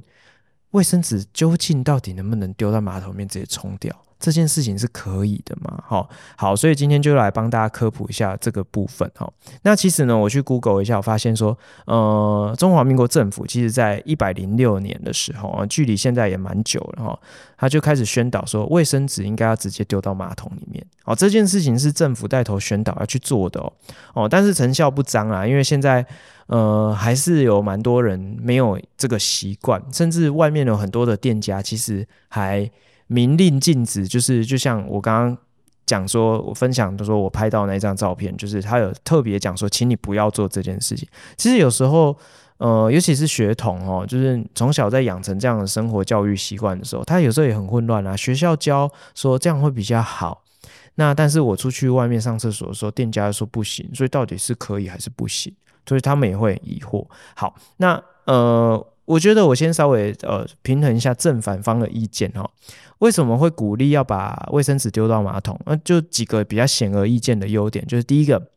[0.72, 3.96] 卫生纸究竟到底能不能丢到马桶面直接冲掉？
[4.20, 5.84] 这件事情是可以的嘛？
[5.86, 9.10] 好，好，所以今天就来帮大家科普一下这个部分。
[9.16, 17.20] 哈，那其实呢，我去 Google 一下，我发现说，呃，中华民国政府其实在一百零六年的时候啊，距离现在也蛮久了哈，
[17.58, 20.84] 他就开始宣导说，卫生纸应该要直接丢到马桶里面。
[21.06, 23.72] 哦，这件事情是政府带头宣导要去做的哦。
[24.14, 26.04] 哦，但是成效不彰啊，因为现在
[26.48, 32.70] 呃还是有蛮多人没有这个习惯，甚至外面有很多的店家其实还。
[33.08, 35.38] 明令禁止，就是就像我刚刚
[35.86, 41.08] 讲说，我分享的说我拍到那一张照片，就是他有特别讲说，请你不要做这件事情。
[41.38, 42.16] 其实有时候，
[42.58, 48.16] 呃，尤其是学童哦，就是从小在养成这样的生活教育习惯的时候，他有时候也很混乱啊。
[48.16, 50.44] 学校教说这样会比较好，
[50.96, 55.54] 那但是我出去外面上厕所的时候，店家说不行，所以到底是可以还是不行？
[55.86, 57.08] 所以他们也会疑惑。
[57.36, 58.86] 好，那呃。
[59.08, 62.50] 我觉得我先稍微呃平衡一下正反方的意见哈。
[63.00, 65.58] 为什么会鼓励要把卫生纸丢到马桶？
[65.66, 68.50] 那就几个比较显而易见的优点，就是第一个，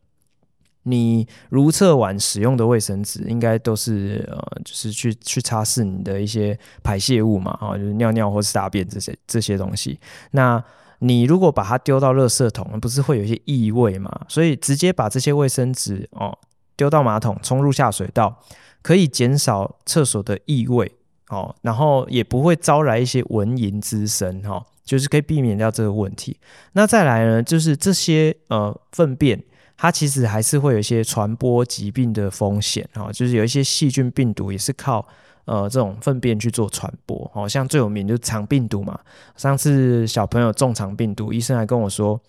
[0.83, 9.99] 你如厕完使用的卫生纸应该都是呃，就是去去擦拭你的一些排泄物嘛，哈，就是尿尿或是大便这些这些东西。
[10.31, 10.61] 那
[10.99, 14.25] 你如果把它丢到垃圾桶，不是会有一些异味嘛？
[14.27, 16.37] 所以直接把这些卫生纸哦
[16.81, 18.41] 丢到马桶，冲入下水道。
[18.83, 20.91] 可以减少厕所的异味，
[21.29, 26.35] 哦，然后也不会招来一些蚊蝇滋生，哈，就是可以避免掉这个问题。
[26.71, 29.39] 那再来呢，就是这些呃粪便，
[29.77, 35.07] 它其实还是会有一些传播疾病的风险，哈，就是有一些细菌病毒也是靠
[35.45, 38.99] 呃这种粪便去做传播，好像最有名就是肠病毒嘛。
[39.37, 42.19] 上次小朋友中肠病毒，医生还跟我说。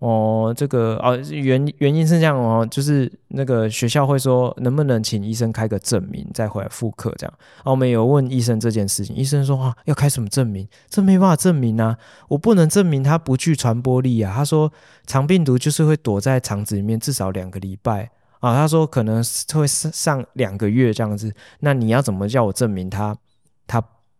[0.00, 7.34] 哦，这个哦，原原因是这样哦，就是那个学校会说，能不能请医生开个证明再回来复课这样。
[7.58, 10.66] 啊，我们有问医生这件事情，医生说啊，要开什么证明？
[10.88, 11.96] 这没办法证明啊，
[12.28, 14.32] 我不能证明它不具传播力啊。
[14.34, 14.72] 他说
[15.06, 19.22] 肠病毒就是会躲在肠子里面至少两个礼拜啊，他说可能
[19.52, 21.30] 会上两个月这样子。
[21.58, 23.14] 那你要怎么叫我证明它？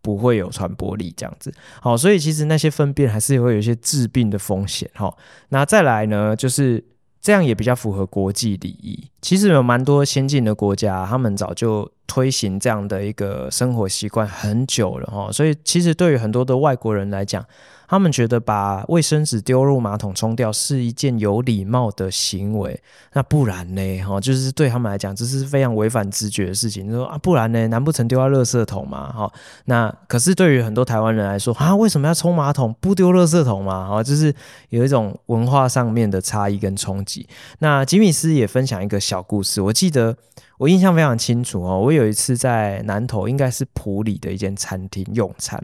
[0.01, 5.15] 不会有传播力这样子，好，所以其实那些粪便还是会有一些致病的风险，哈。
[5.49, 6.83] 那再来呢，就是
[7.21, 9.07] 这样也比较符合国际礼仪。
[9.21, 15.31] 其实有蛮多先进的国家，他们早就推行这样的一个生活习惯很久了，哈。
[15.31, 17.45] 所以其实对于很多的外国人来讲，
[17.91, 22.81] 他们觉得把卫生纸丢入马桶冲掉是一件有礼貌的行为，
[23.11, 24.01] 那不然呢？
[24.03, 26.87] 哈，就是对他们来讲，这是非常违反直觉的事情。
[26.87, 27.67] 你说啊，不然呢？
[27.67, 29.11] 难不成丢到垃圾桶吗？
[29.11, 29.29] 哈，
[29.65, 33.85] 那可是对于很多台湾人来说啊，为什么要冲马桶不丢垃圾桶吗？
[33.89, 34.33] 哈，就是
[34.69, 37.27] 有一种文化上面的差异跟冲击。
[37.59, 40.15] 那吉米斯也分享一个小故事，我记得。
[40.61, 45.59] 我印象非常清楚哦，我有一次在南投，应该是埔里的一间餐厅用餐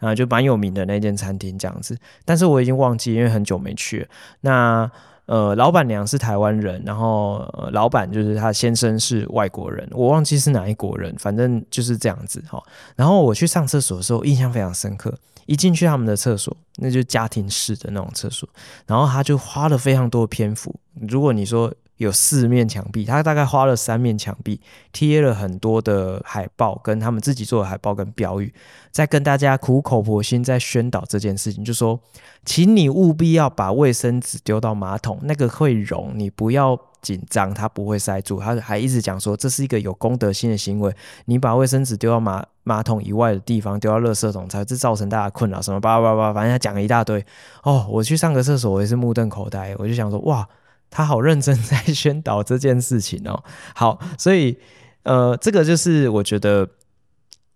[0.00, 4.08] 啊，就蛮有名的那间餐厅这样子，但是我已经忘记，因为很久没去了。
[4.40, 4.90] 那
[5.26, 12.60] 呃，老板娘是台湾人，然后、老板就是他先生是外国人，我忘记是哪一国人，反正就是这样子哈。
[12.96, 18.48] 然后我去上厕所的时候，印象非常深刻，一进去他们的厕所，那就家庭式的那种厕所，
[18.88, 20.74] 然后他就花了非常多的篇幅。
[21.08, 21.72] 如果你说。
[22.00, 24.58] 有四面墙壁，他大概花了三面墙壁，
[24.90, 28.50] 贴了很多的海报，跟他们自己做的海报跟标语，
[28.90, 32.00] 在跟大家苦口婆心在宣导这件事情，就说，
[32.46, 38.40] 请你务必要把卫生纸丢到马桶，那个会溶，你不要紧张，它不会塞住。
[38.40, 40.90] 他还一直讲说，这是一个有公德心的行为，
[41.26, 47.22] 你把卫生纸丢到马马桶以外的地方，丢到垃圾桶，才是造成大家困扰什么叭叭叭，反正他讲了一大堆。
[47.62, 50.48] 哦，我去上个厕所，我也是目瞪口呆，我就想说，哇。
[50.90, 53.42] 他好认真在宣导这件事情哦。
[53.74, 54.58] 好，所以
[55.04, 56.68] 呃，这个就是我觉得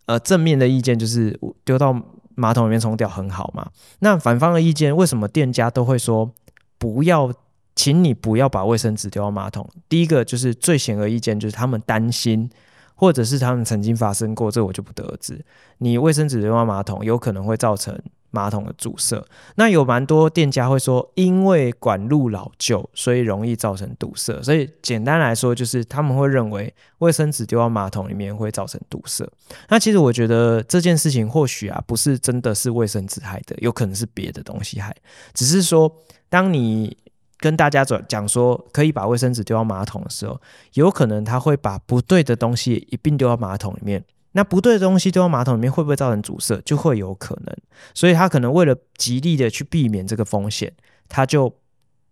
[0.06, 1.94] 呃正面的意见就是丢到
[2.36, 3.68] 马桶里面冲掉很好嘛。
[3.98, 6.32] 那反方的意见，为什么店家都会说
[6.78, 7.32] 不要，
[7.74, 9.68] 请你不要把卫生纸丢到马桶？
[9.88, 12.48] 第一个就是最显而易见，就是他们担心，
[12.94, 15.44] 或者是他们曾经发生过，这我就不得而知。
[15.78, 18.00] 你卫生纸丢到马桶，有可能会造成。
[18.34, 19.24] 马桶的阻塞，
[19.54, 24.42] 那有蛮多店家会说，因为管路老旧，所以容易造成堵塞。
[24.42, 29.24] 所以简单来说，就是他们会认为卫生纸丢到马桶里面会造成堵塞。
[29.68, 34.94] 那其实我觉得这件事情或许啊，不是真的是卫生纸害的，有可能是别的东西害。
[35.32, 35.90] 只是说，
[36.28, 36.96] 当你
[37.38, 40.40] 跟大家讲讲说可以把卫生纸丢到马桶的时候，
[40.72, 44.04] 有可能他会把不对的东西一并丢到马桶里面。
[44.36, 46.60] 那不对的东西丢到马桶里面会不会造成阻塞？
[46.64, 47.56] 就会有可能，
[47.94, 50.72] 所以他可能为了极力的去避免这个风险，
[51.08, 51.54] 他就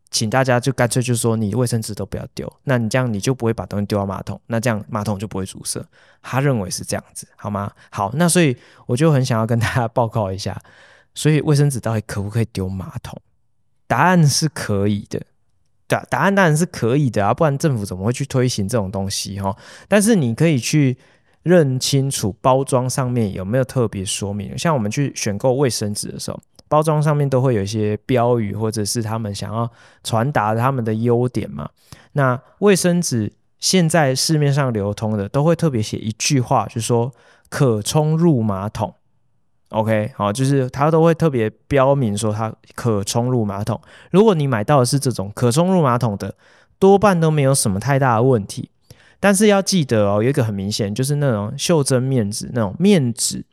[0.08, 5.84] 请大家就干脆就说你卫生纸都不要丢，那你这样你就不会把东西丢到马桶，那这样马桶就不会阻塞。
[6.22, 7.72] 他认为是这样子，好吗？
[7.90, 8.56] 好，那所以
[8.86, 10.56] 我就很想要跟大家 报告一下，
[11.14, 13.20] 所以卫生纸到底可不可以丢马桶？
[13.88, 15.20] 答案是可以的，
[15.88, 19.56] 答，答案当然是可以的啊，不然政府怎么会去推行这种东西哈？
[19.88, 20.96] 但是你可以去。
[21.42, 29.70] 认清楚包装上面有没有特别说明，像我们去选购卫生纸的时候，包装上面都会有一些标语，或者是他们想要
[30.04, 31.68] 传达他们的优点嘛。
[32.12, 37.12] 那卫生纸现在市面上流通的都会特别写一句话，就说
[37.48, 38.94] 可冲入马桶。
[39.70, 43.80] OK，好，就是它都会特别标明说它可冲入马桶。
[44.10, 46.34] 如果你买到的是这种可冲入马桶的，
[46.78, 48.70] 多半都没有什么太大的问题。
[49.22, 53.44] 但是要记得哦，有一个很明显，就是那种袖珍面纸那种面纸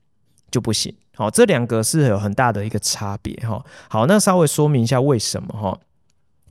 [0.49, 0.91] 就不行。
[1.15, 3.63] 好，这两个是有很大的一个差别哈。
[3.87, 5.79] 好，那稍微说明一下为什么哈。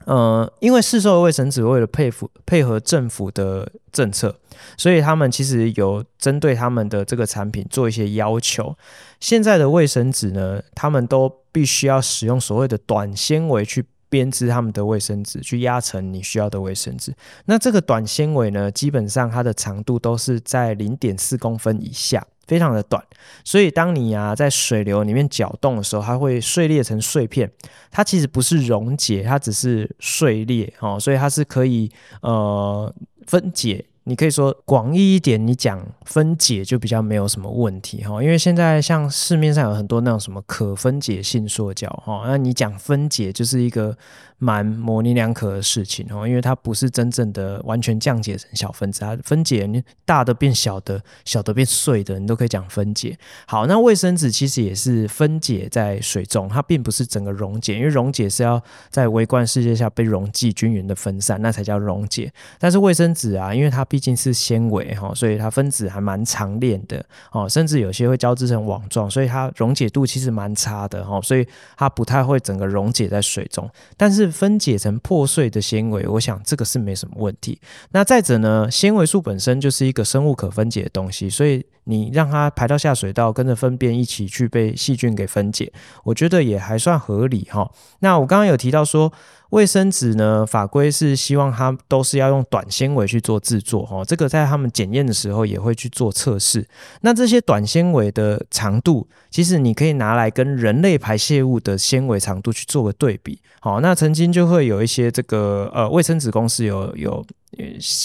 [0.05, 4.37] 呃，因为市售的卫生纸为了配合配合政府的政策，
[4.77, 8.77] 所以他们其实有针对他们的这个产品做一些要求。
[9.19, 17.15] 现在的卫生纸呢，他们都必须要使用所谓的短纤维去编织他们的卫生纸，去压成你需要的卫生纸。
[17.47, 22.27] 那这个短纤维呢，基本上它的长度都是在零点四公分以下。
[22.47, 23.05] 非常的短，
[23.45, 27.53] 所以当你啊在水流里面搅动的时候，它会碎裂成碎片。
[27.91, 31.91] 它其实不是溶解，它只是碎裂哦，所以它是可以
[32.23, 32.91] 呃
[33.27, 33.85] 分解。
[34.09, 43.97] 你可以说广义一点，你讲分解就比较没有什么问题哈，因为现在像市面上有很多那种什么可分解性塑胶哈，那你讲分解就是一个。
[44.41, 49.69] 蛮模棱两可的事情哦，因为它不是真正的完全降解成小分子，它分解
[50.05, 53.19] 大的变小的，小的变碎的，你都可以讲分解。
[53.49, 62.33] 好，那卫生纸其实也是分解在水中，它并不是整个溶解，因为溶解是要在微观世界下被溶剂均匀的分散，那才叫溶解。
[62.61, 71.45] 但是卫生纸啊，因为它毕竟是纤维哈，所以它分子还蛮长链的哦，甚至有些会交织成网状，所以它溶解度其实蛮差的哈，所以
[71.77, 74.28] 它不太会整个溶解在水中，但是。
[74.31, 77.61] 分解成破碎的纤维，我想这个是没什么问题。
[77.93, 85.73] 那再者呢，纤维素本身就是一个生物可分解的东西，所以你让它排到下水道，跟着粪便一起去被细菌给分解，
[86.05, 87.69] 我觉得也还算合理哈。
[88.01, 89.13] 那我刚刚有提到说。
[89.51, 96.69] 卫生纸呢，法规是希望它都是要用短纤维去做制作，哈，这个在他们检验的时候也会去做测试。
[97.01, 107.25] 那这些短纤维的长度，其实你可以拿来跟人类排泄物的纤维长度去做个对比，好，那曾经就会有一些这个呃卫生纸公司有有。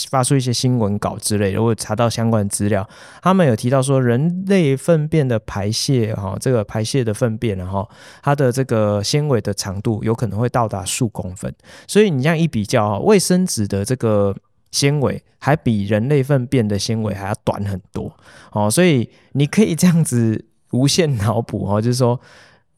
[0.09, 2.87] 发出一些新闻稿之类的，我查到相关资料，
[3.21, 7.87] 他们有提到说，人类粪便的排泄，哈，这个排泄的粪便，然后
[8.21, 11.53] 它的这个纤维的长度有可能会到达数公分，
[11.87, 14.33] 所以你这样一比较，卫生纸的这个
[14.71, 18.15] 纤维还比人类粪便的纤维还要短很多，
[18.53, 22.17] 哦，所以你可以这样子无限脑补，哈，就是说，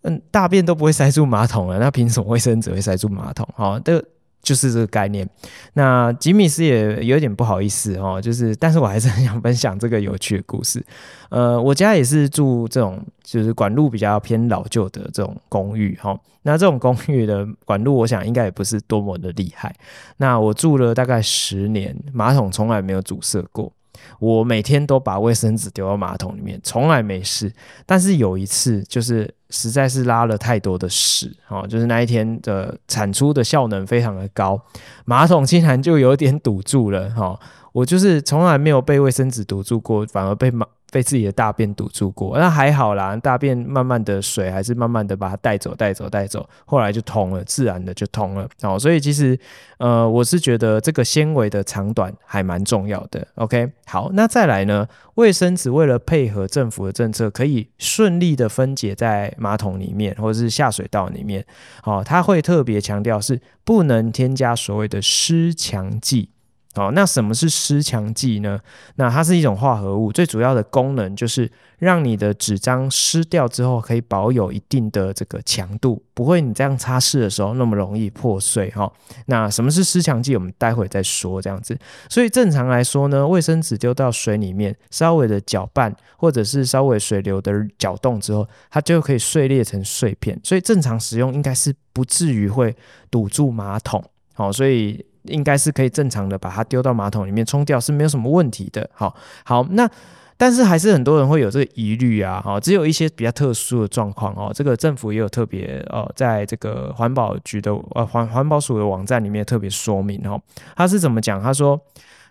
[0.02, 3.48] 嗯，大便都不会塞住马桶了，那凭什么卫生纸会塞住马桶？
[3.56, 4.08] 哈，这个。
[4.46, 5.28] 就是这个概念。
[5.74, 10.82] 那吉米斯也有点不好意思哦，就是，但是我还是很想分享这个有趣的故事。
[11.30, 16.18] 呃，我家也是住这种，就是管路比较偏老旧的这种公寓哈。
[16.44, 19.76] 那这种公寓的管路，我想应该也不是多么的厉害。
[20.18, 23.74] 那我住了大概十年，马桶从来没有阻塞过。
[24.20, 27.52] 我每天都把卫生纸丢到马桶里面，从来没事。
[27.86, 34.60] 但是有一次，就是实在是拉了太多的屎，哦，就是那一天的产出的效能非常的高，
[35.06, 37.40] 马桶竟然就有点堵住了，哈。
[37.72, 40.66] 我就是从来没有被卫生纸堵住过，反而被马。
[40.92, 48.48] 被自己的大便堵住过，那还好啦，大便慢慢的水还是慢慢的把它带走带走带走，后来就通了，自然的就通了。
[48.62, 49.38] 哦，所以其实
[49.78, 53.28] 呃，我是觉得这个纤维的长短还蛮重要的。
[53.36, 61.46] OK，好，那再来呢，卫生纸为了配合政府的政策，可以顺利的分解在马桶里面或者是下水道里面。
[61.84, 66.30] 哦，它会特别强调是不能添加所谓的湿强剂。
[66.76, 68.60] 哦，那什么是湿强剂呢？
[68.96, 71.50] 那它是一种化合物，最主要的功能就是
[71.80, 78.92] 让你的纸张湿掉之后可以保有一定的这个强度，不会你这样擦拭的时候那么容易破碎哈。
[79.28, 80.36] 那什么是湿强剂？
[80.36, 81.78] 我们待会再说这样子。
[82.10, 90.38] 所以正常来说呢，卫生纸丢到水里面，稍微的搅拌或者是稍微水流的搅动之后，它就可以碎裂成碎片。
[90.44, 92.76] 所以正常使用应该是不至于会
[93.10, 94.04] 堵住马桶。
[94.34, 95.06] 好，所以。
[95.28, 98.90] 应该是可以正常的把它丢到马桶里面冲掉，是没有什么问题的。
[98.94, 99.90] 好，好，那
[100.38, 102.42] 但是还是很多人会有这个疑虑啊。
[102.44, 104.52] 好，只有一些比较特殊的状况哦。
[104.54, 110.42] 这个政府也有特别哦，在这个环保局的呃环环保署的网站里面特别说明哦。
[110.76, 111.42] 他是怎么讲？
[111.42, 111.80] 他说，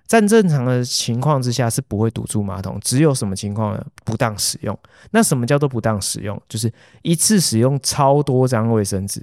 [0.06, 3.82] 在正常的情况之下是不会堵住马桶，只有什么情况呢？
[4.04, 4.78] 不当使用。
[5.12, 6.40] 那什么叫做不当使用？
[6.48, 6.70] 就是
[7.00, 9.22] 一次使用超多张卫生纸，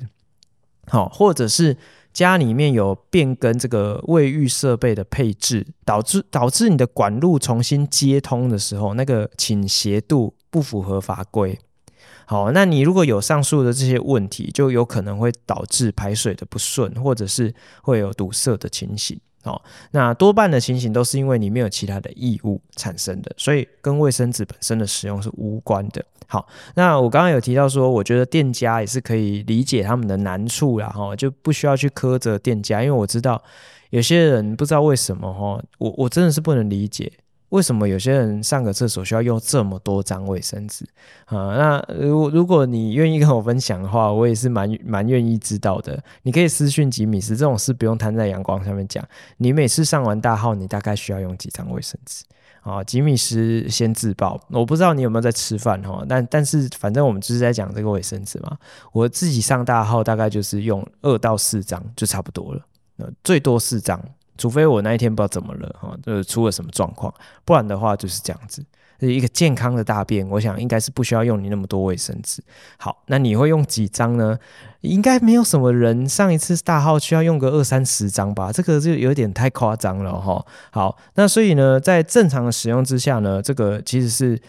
[0.88, 1.78] 好，或者是。
[2.14, 11.58] 家里面有变更这个卫浴设备的配置，导致导致你的管路重新接通的时候，那个倾斜度不符合法规。
[12.26, 17.54] 好，那你如果有上述的这些问题，就有可能会导致排水的不顺，或者是
[17.84, 19.20] 会有堵塞的情形。
[19.44, 19.62] 哦，
[19.92, 26.04] 那多半的情形都是因为你没有其他的异物产生的，所以跟卫生纸本身的使用是无关的。
[26.28, 33.42] 好，那我刚刚有提到说，我觉得店家也是可以理解他们的难处啦，哈，就不需要去苛责店家，因为我知道
[33.90, 37.12] 有些人不知道为什么哈，我我真的是不能理解。
[37.52, 40.86] 为什么有些人上个厕所需要用这么多张卫生纸
[41.26, 41.56] 啊？
[41.56, 46.02] 那如如果你愿意跟我分享的话，我也是蛮蛮愿意知道的。
[46.24, 49.06] 你可以私讯吉米斯，这种事不用摊在阳光上面讲。
[49.38, 52.24] 你每次上完大号，你大概需要用几张卫生纸
[52.62, 52.82] 啊？
[52.86, 58.58] 吉米斯先自爆，我不知道你有没有在吃饭哈，但但是反正我们就是在讲这个卫生纸嘛。
[58.94, 62.62] 我自己上大号大概就是用二到四张就差不多了，
[62.96, 64.02] 那最多四张。
[64.42, 67.14] 除非我那一天不知道怎么了哈，就是出了什么状况，
[67.46, 68.66] 不然的话就是这样子。
[69.00, 72.44] 一个健康的大便，我想应该是不需要用你那么多卫生纸。
[72.78, 74.36] 好，那你会用几张呢？
[74.82, 78.52] 应该没有什么人上一次大号需要用个二三十张吧？
[78.52, 80.44] 这个就有点太夸张了哈。
[80.72, 84.42] 好，那所以呢，在正常的使用之下呢，这个其实是。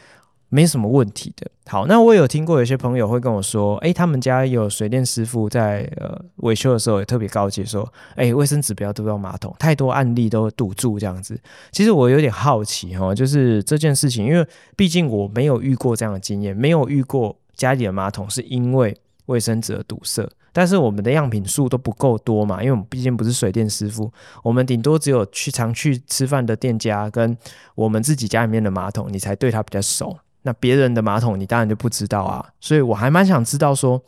[0.55, 1.51] 没什么问题的。
[1.67, 11.41] 好，那我有听过有些朋友会跟我说，诶，他们家有水电师傅在呃维修的时候也特别告诫说，诶，卫生纸不要丢到马桶，太多案例都堵住这样子。
[11.71, 14.47] 其实我有点好奇哈，就是这件事情，因为
[14.77, 18.95] 毕竟我没有遇过这样的经验，没有遇过家里的马桶是因为
[19.27, 20.29] 卫生纸而堵塞。
[20.53, 27.35] 但是我们的样品数都不够多嘛，因为我们毕竟不是水电师傅，我们顶多只有去常去吃饭的店家跟
[27.75, 30.15] 我们自己家里面的马桶，你才对它比较熟。
[30.43, 34.03] 那别人的马桶你当然就不知道啊，所以我还蛮想知道说，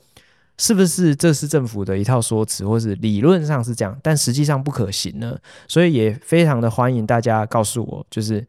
[0.59, 5.39] 是不是这是政府的一套说辞，或是理论上是这样，但实际上不可行呢？
[5.68, 8.45] 所以也非常的欢迎大家告诉我，就是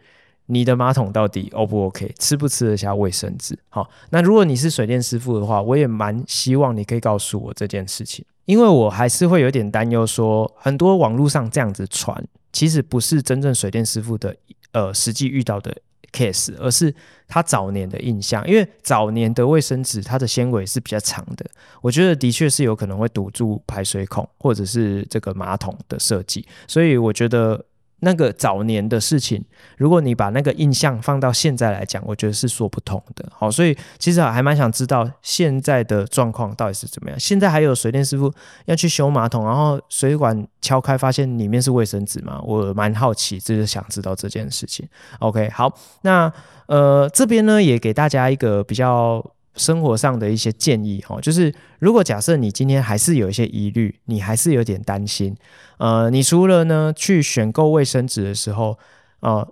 [0.48, 3.58] 你的马桶到底 O 不 OK，吃不吃得下卫生纸？
[3.70, 14.36] 好，那如果你是水电师傅的话，我也蛮希望你可以告诉我这件事情，因为我还是会有点担忧，说很多网络上这样子传，其实不是真正水电师傅的
[14.72, 15.76] 呃实际遇到的。
[16.16, 16.94] case，而是
[17.28, 21.46] 他早年的印象，因为早年的卫生纸它的纤维是比较长的，
[21.82, 27.66] 我觉得的确是有可能会堵住排水孔或者是这个马桶的设计，所以我觉得。
[28.06, 29.44] 那个早年的事情，
[29.78, 33.26] 如果你把那个印象放到现在来讲，我觉得是说不通的。
[33.34, 37.20] 好，所以其实还蛮想知道现在的状况到底是怎么样。
[37.20, 38.32] 现在还有水电师傅
[38.66, 42.40] 要去修马桶，然后水管敲开发现里面是卫生纸吗？
[42.44, 44.88] 我蛮好奇，就是想知道这件事情。
[45.18, 46.32] OK，好，那
[46.68, 49.26] 呃这边呢也给大家一个比较。
[49.56, 55.36] 生活上的一些建议哈，就是如果假设你今天还是有一些疑虑，你还是有点担心，
[55.78, 58.78] 呃，你除了呢去选购卫生纸的时候，
[59.22, 59.48] 呃，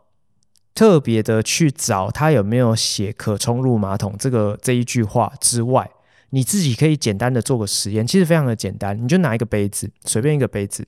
[0.75, 5.89] 特别的去找它有没有写可冲入马桶这个这一句话之外，
[6.31, 10.87] 你自己可以简单的做个实验，其实非常的简单，你就拿一个杯子，随便一个杯子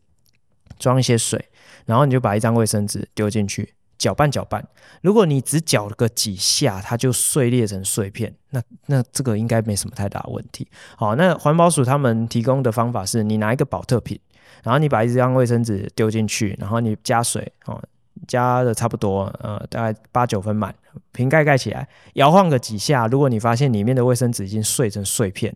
[0.78, 1.50] 装一些水，
[1.86, 3.74] 然后你就把一张卫生纸丢进去。
[3.98, 4.66] 搅拌搅拌，
[5.02, 10.68] 如果你只搅了个几下，它就碎裂成碎片，那那这个应该没什么太大问题。
[10.98, 14.20] 好，那环保署他们提供的方法是，你拿一个保特瓶，
[14.64, 17.82] 然后你把一张卫生纸丢进去，然后你加水，哦，
[18.28, 20.76] 加的差不多，呃，大概八九分满，
[21.12, 25.56] 瓶盖盖起来，摇晃个几下，如果你发现里面的卫生纸已经碎成碎片，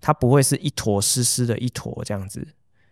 [0.00, 2.46] 它不会是一坨湿湿的一坨这样子，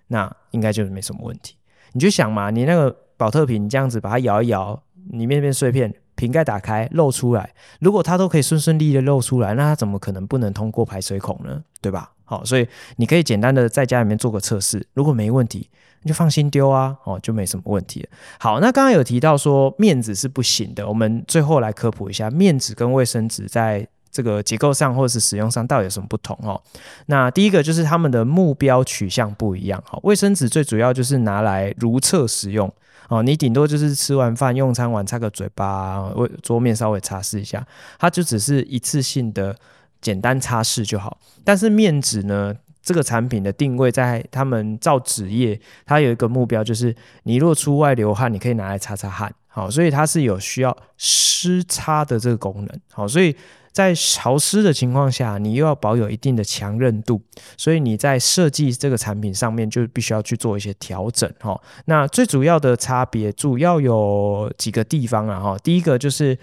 [0.08, 1.56] 那应该就是没什么问题。
[1.92, 2.96] 你就想嘛，你那个。
[3.20, 7.52] 保特瓶这样子把它摇一摇，里面变碎片，瓶盖打开露出来。
[7.80, 11.62] 如果它都可以顺顺利利的露出来，那它怎么可能不能通过排水孔呢？
[11.82, 12.12] 对吧？
[12.24, 12.66] 好，所以
[12.96, 15.68] 你可以简单的在家里面做个测试，如果没问题，
[16.02, 18.08] 你就放心丢啊，哦，就没什么问题。
[18.38, 26.58] 好，那刚刚有提到说面纸是不行的，我们最后来科普一下，面纸跟卫生纸在这个结构上或者是使用上到底有什么不同哦？
[27.06, 29.82] 那第一个就是他们的目标取向不一样。
[29.86, 32.72] 好，卫生纸最主要就是拿来如厕使用。
[33.10, 37.66] 哦，你顶多就是吃完饭用餐完擦个嘴巴，为桌面稍微擦拭一下，
[37.98, 39.54] 它就只是一次性的
[40.00, 41.18] 简单擦拭就好。
[41.42, 49.34] 但是面纸呢，这个产品的定位在他们造纸业，它有一个目标，就是你若出外流汗，你可以拿来擦擦汗。
[49.48, 52.80] 好，所以它是有需要湿擦的这个功能。
[52.92, 53.36] 好，所以。
[53.72, 57.22] 在潮湿的情况下，你又要保有一定的强韧度，
[57.56, 61.58] 所以你在设计这个产品上面就必须要去做一些调整哈。
[61.84, 65.56] 那最主要的差别主要有几个地方啊哈。
[65.62, 66.36] 第一个就是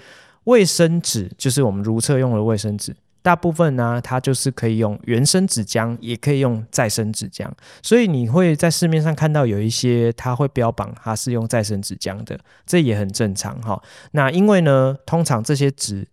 [0.45, 7.45] 卫生纸，就是我们如厕用的卫生纸，大部分呢它就是可以用原生纸浆，也可以用再生纸浆，
[7.83, 13.81] 所以你会在市面上看到有一些它会标榜它是用再生纸浆的，这也很正常哈。
[14.11, 16.07] 那因为呢，通常这些纸。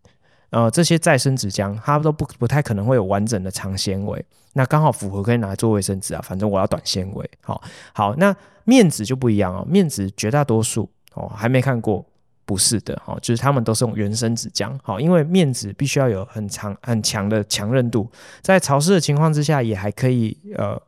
[0.55, 7.31] 呃这些再生纸浆，它都不不太可能会有完整的长纤维，那刚好符合可以拿来做卫生纸啊，反正我要短纤维。
[7.43, 7.61] 好，
[7.93, 12.07] 好，那面纸就不一样哦，面纸绝大多数哦还没看过。
[12.47, 18.07] 不是的，哦，就是他们都是用原生纸浆，好，因为面纸必须要有很长很强的强韧度，
[18.43, 20.79] 在潮湿的情况之下也还可以，呃，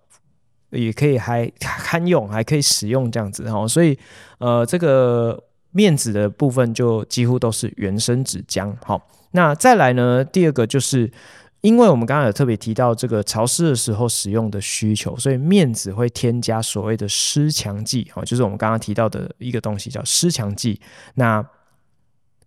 [0.68, 3.98] 也可以还堪用，还可以使用这样子，哈，所以，
[4.36, 9.01] 呃，这个面纸的部分就几乎都是原生纸浆，好，
[9.32, 11.10] 那再来呢，第二个就是。
[11.62, 20.80] 因为我们刚刚有特别提到这个潮湿的时候使用的需求，所以面纸会添加所谓的湿强剂，哦，就是我们刚刚提到的一个东西叫湿强剂。
[21.14, 21.44] 那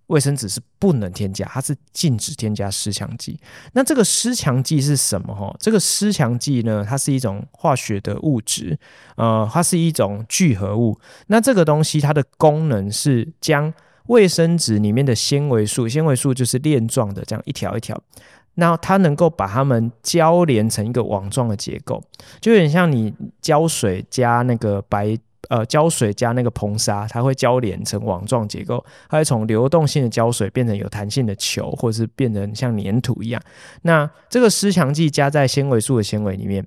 [0.07, 3.37] 卫生纸是不能添加，它是禁止添加湿强剂。
[3.73, 5.35] 那这个湿强剂是什么？
[5.35, 8.77] 哈，这个湿强剂呢，它是一种化学的物质，
[9.17, 10.97] 呃，它是一种聚合物。
[11.27, 13.73] 那这个东西它的功能是将
[14.07, 17.99] 卫生纸里面的纤维素，纤维素就是链状的，这样一条一条。
[18.55, 22.03] 那它能够把它们交连成一个网状的结构，
[22.41, 25.17] 就有点像你胶水加那个白
[25.47, 33.41] 呃胶水加那个硼砂，它会交连成网状结构，它会从流动性的胶水变成有弹性的球，或者是变成像粘土一样。
[33.83, 36.65] 那这个湿强剂加在纤维素的纤维里面。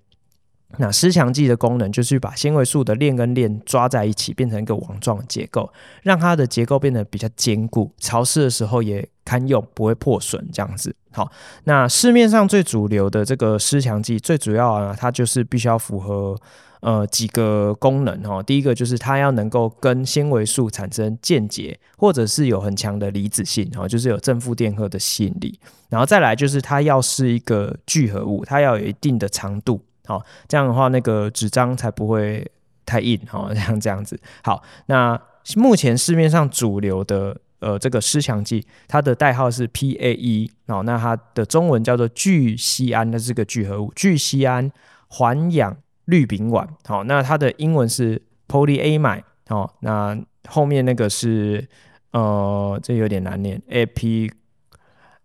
[0.78, 5.70] 那湿强剂的功能就是把纤维素的链跟链抓在一起，变成一个网状结构，
[6.02, 10.94] 让它的结构变得比较坚固，潮湿的时候也堪用，不会破损这样子。
[11.10, 11.30] 好，
[11.64, 16.34] 那市面上最主流的这个湿强剂，最主要啊，它就是必须要符合
[16.80, 18.42] 呃几个功能哈。
[18.42, 25.60] 第一个就是它要能够跟纤维素产生键结，或者是有很强的离子性，哈，就是有正负电荷的吸引力。
[25.90, 29.82] 然后再来就是它要是一个聚合物，它要有一定的长度。
[30.12, 32.46] 好，这样的话，那个纸张才不会
[32.84, 33.18] 太硬。
[33.26, 34.20] 好，像这样子。
[34.44, 35.18] 好，那
[35.56, 40.50] 目前市面上主流的呃这个湿强剂，它的代号是 PAE。
[40.66, 44.70] 哦，那它的中文叫做聚酰胺，那是个聚合物，聚酰胺
[45.08, 45.74] 环氧
[46.04, 46.68] 氯丙烷。
[46.84, 49.22] 好，那它的英文是 polyamide。
[49.48, 50.14] 哦，那
[50.46, 51.66] 后面那个是
[52.10, 54.30] 呃，这有点难念，AP。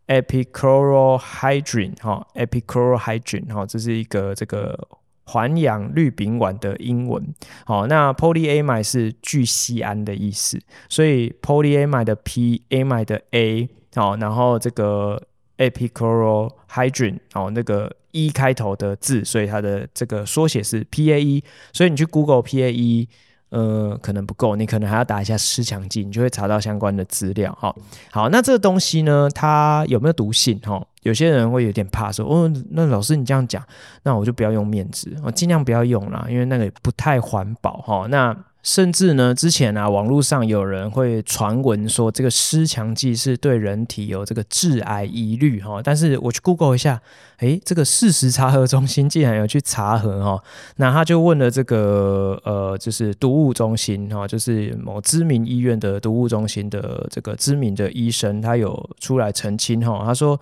[0.08, 4.88] Epichlorohydrin 哈，epichlorohydrin 哈，这是一个这个
[5.26, 7.34] 环氧氯丙烷的英文。
[7.66, 10.60] 好，那 polyamide 是聚酰胺的意思，
[10.90, 15.22] 所以 polyamide 的 p，amide 的 a，好，然后这个
[15.58, 21.44] epichlorohydrin 哦，那个 e 开头的字，所以它的这个缩写是 PAE，
[21.74, 23.08] 所以你去 Google PAE。
[23.50, 27.52] 呃，可能不够，你可能还要打一下湿强剂，你就会查到相关的资料。
[27.60, 27.74] 哈，
[28.12, 30.60] 好，那这个东西呢，它有没有毒性？
[30.60, 33.64] 哈，有些人会有点怕说，哦，那老师你这样讲，
[34.04, 37.78] 那我就不要用面纸，我尽量不要用啦，因为那个不太环保。
[37.78, 38.36] 哈，那。
[38.68, 47.02] 甚至呢，之前啊，网络上有人会传闻说这个湿强剂是对人体有这个致癌疑虑哈，但是我去 Google 一下，
[47.38, 50.44] 诶，这个事实查核中心竟然有去查核哈，
[50.76, 60.38] 那他就问了这个呃，就是毒物中心哈，就是某知名医院的毒物中心的这个知名的医生，他有出来澄清哈，他说，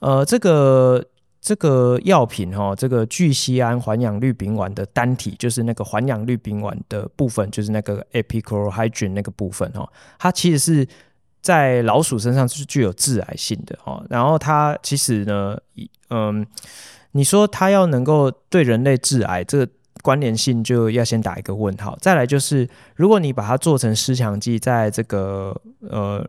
[0.00, 1.02] 呃，这个。
[1.40, 10.86] 这个药品哈，这个聚酰胺环氧氯丙烷的单体，就是那个环氧氯丙烷的部分，就是那个 epichlorohydrin 那个部分哈，它其实是
[11.40, 14.04] 在老鼠身上是具有致癌性的哈。
[14.10, 15.56] 然后它其实呢，
[16.10, 16.46] 嗯，
[17.12, 19.72] 你说它要能够对人类致癌，这个
[20.02, 21.96] 关联性就要先打一个问号。
[22.02, 25.58] 再来就是，如果你把它做成湿强剂，在这个
[25.88, 26.28] 呃。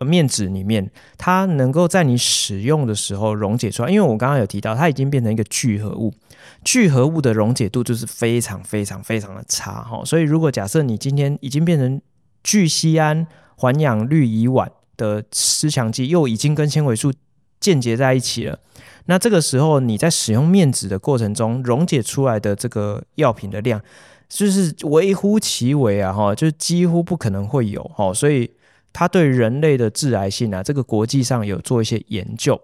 [0.00, 0.88] 面纸里面，
[1.18, 6.14] 它能够在你使用的时候溶解出来，因为我刚刚有提到，它已经变成一个聚合物，
[6.62, 10.02] 聚合物的溶解度就是非常非常非常的差哈。
[10.04, 12.00] 所以，如果假设你今天已经变成
[12.44, 13.26] 聚酰胺
[13.56, 17.12] 环氧氯乙烷的湿强剂，又已经跟纤维素
[17.58, 18.58] 键结在一起了，
[19.06, 23.80] 那这个时候你在使用面纸的过程中溶解出来的这个药品的量，
[24.28, 28.48] 就是微乎其微啊哈，就几乎不可能会有哈，所以。
[28.94, 32.58] 它对人类的致癌性啊，这个国际上有做一些研究，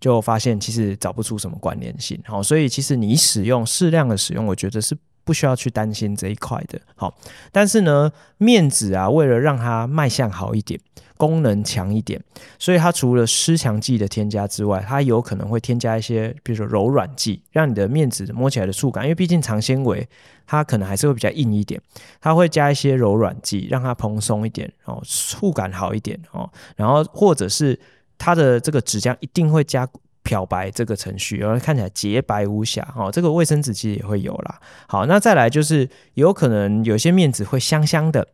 [0.00, 2.20] 就发现其实找不出什么关联性。
[2.26, 4.96] 好，所以其实你使用适量的使用，我觉得是
[5.26, 6.80] 不需要去担心这一块的。
[6.94, 7.14] 好，
[7.52, 10.80] 但是呢，面纸啊，为了让它卖相好一点。
[11.18, 12.22] 功能强一点，
[12.58, 20.06] 所以它除了湿强剂的添加之外，它有可能会添加一些，比如说柔软剂，让你的面纸摸起来的触感，因为毕竟长纤维，
[20.46, 21.80] 它可能还是会比较硬一点，
[22.20, 27.80] 它会加一些柔软剂，让它蓬松一点，哦，触感好一点，哦，然后或者是
[28.18, 29.88] 它的这个纸浆一定会加
[30.26, 34.58] 漂白这个程序，然后看起来洁白无瑕，哦，这个卫生纸其实也会有啦。
[34.88, 38.26] 好，那再来就是有可能有些面纸会香香的。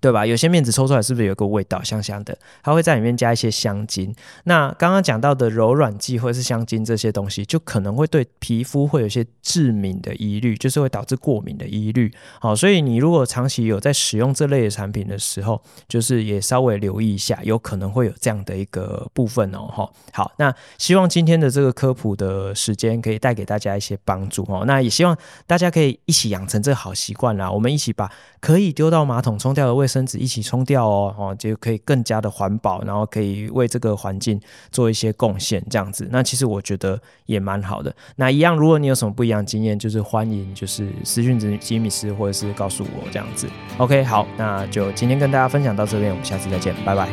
[0.00, 0.24] 对吧？
[0.26, 2.36] 有些面纸抽出来是不是有个味道，香香的？
[2.62, 4.14] 它会在里面加一些香精。
[4.44, 12.12] 那刚刚讲到的柔软剂或者是香精这些东西，就可能会对皮肤会有些致敏的疑虑，就是会导致过敏的疑虑。
[12.40, 19.66] 好，所以你如果长期有在使用这类的产品的时候，就是也稍微留意一下，有可能会有这样的一个部分哦。
[19.68, 24.64] 哈，好，那希望今天的这个科普的时间可以带给大家一些帮助哦。
[24.66, 25.16] 那也希望
[25.46, 28.10] 大家可以一起养成这个好习惯啦，我们一起把
[28.40, 34.38] 可以丢到马桶冲掉的味生生纸一起冲掉哦，哦，就可以更加的环保，然后可以为这个环境
[34.70, 36.06] 做一些贡献，这样子。
[36.12, 37.90] 那其实我觉得也蛮好的。
[38.16, 43.48] 那一样，如果你有什么不一样的经验，就是欢迎就是私讯吉米斯，或者是告诉我这样子。
[43.78, 47.08] OK，好，那就今天跟大家分享到这边，我们下次再见，拜拜。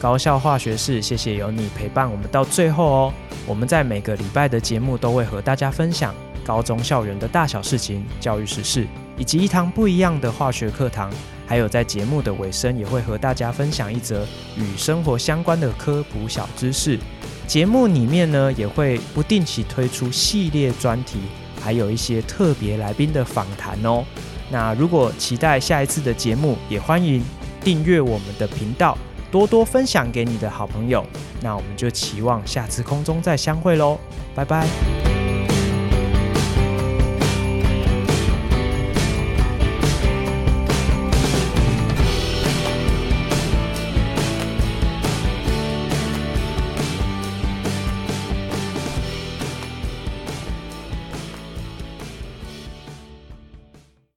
[0.00, 3.12] 高效化学式，谢谢有你陪伴我们到最后哦。
[3.48, 6.14] 我们在每个礼拜的节目都会和大家分享
[6.44, 11.10] 高中校园的大小事情、教育时事，以及一堂不一样的化学课堂。
[11.46, 16.98] 还有在节目的尾声，也会和大家分享一则与生活相关的科普小知识。
[17.46, 21.18] 节目里面呢，也会不定期推出系列专题，
[21.62, 24.04] 还有一些特别来宾的访谈哦。
[24.50, 27.24] 那如果期待下一次的节目，也欢迎
[27.64, 28.98] 订阅我们的频道。
[29.30, 31.04] 多多分享给你的好朋友，
[31.40, 33.98] 那我们就期望下次空中再相会喽，
[34.34, 35.17] 拜拜。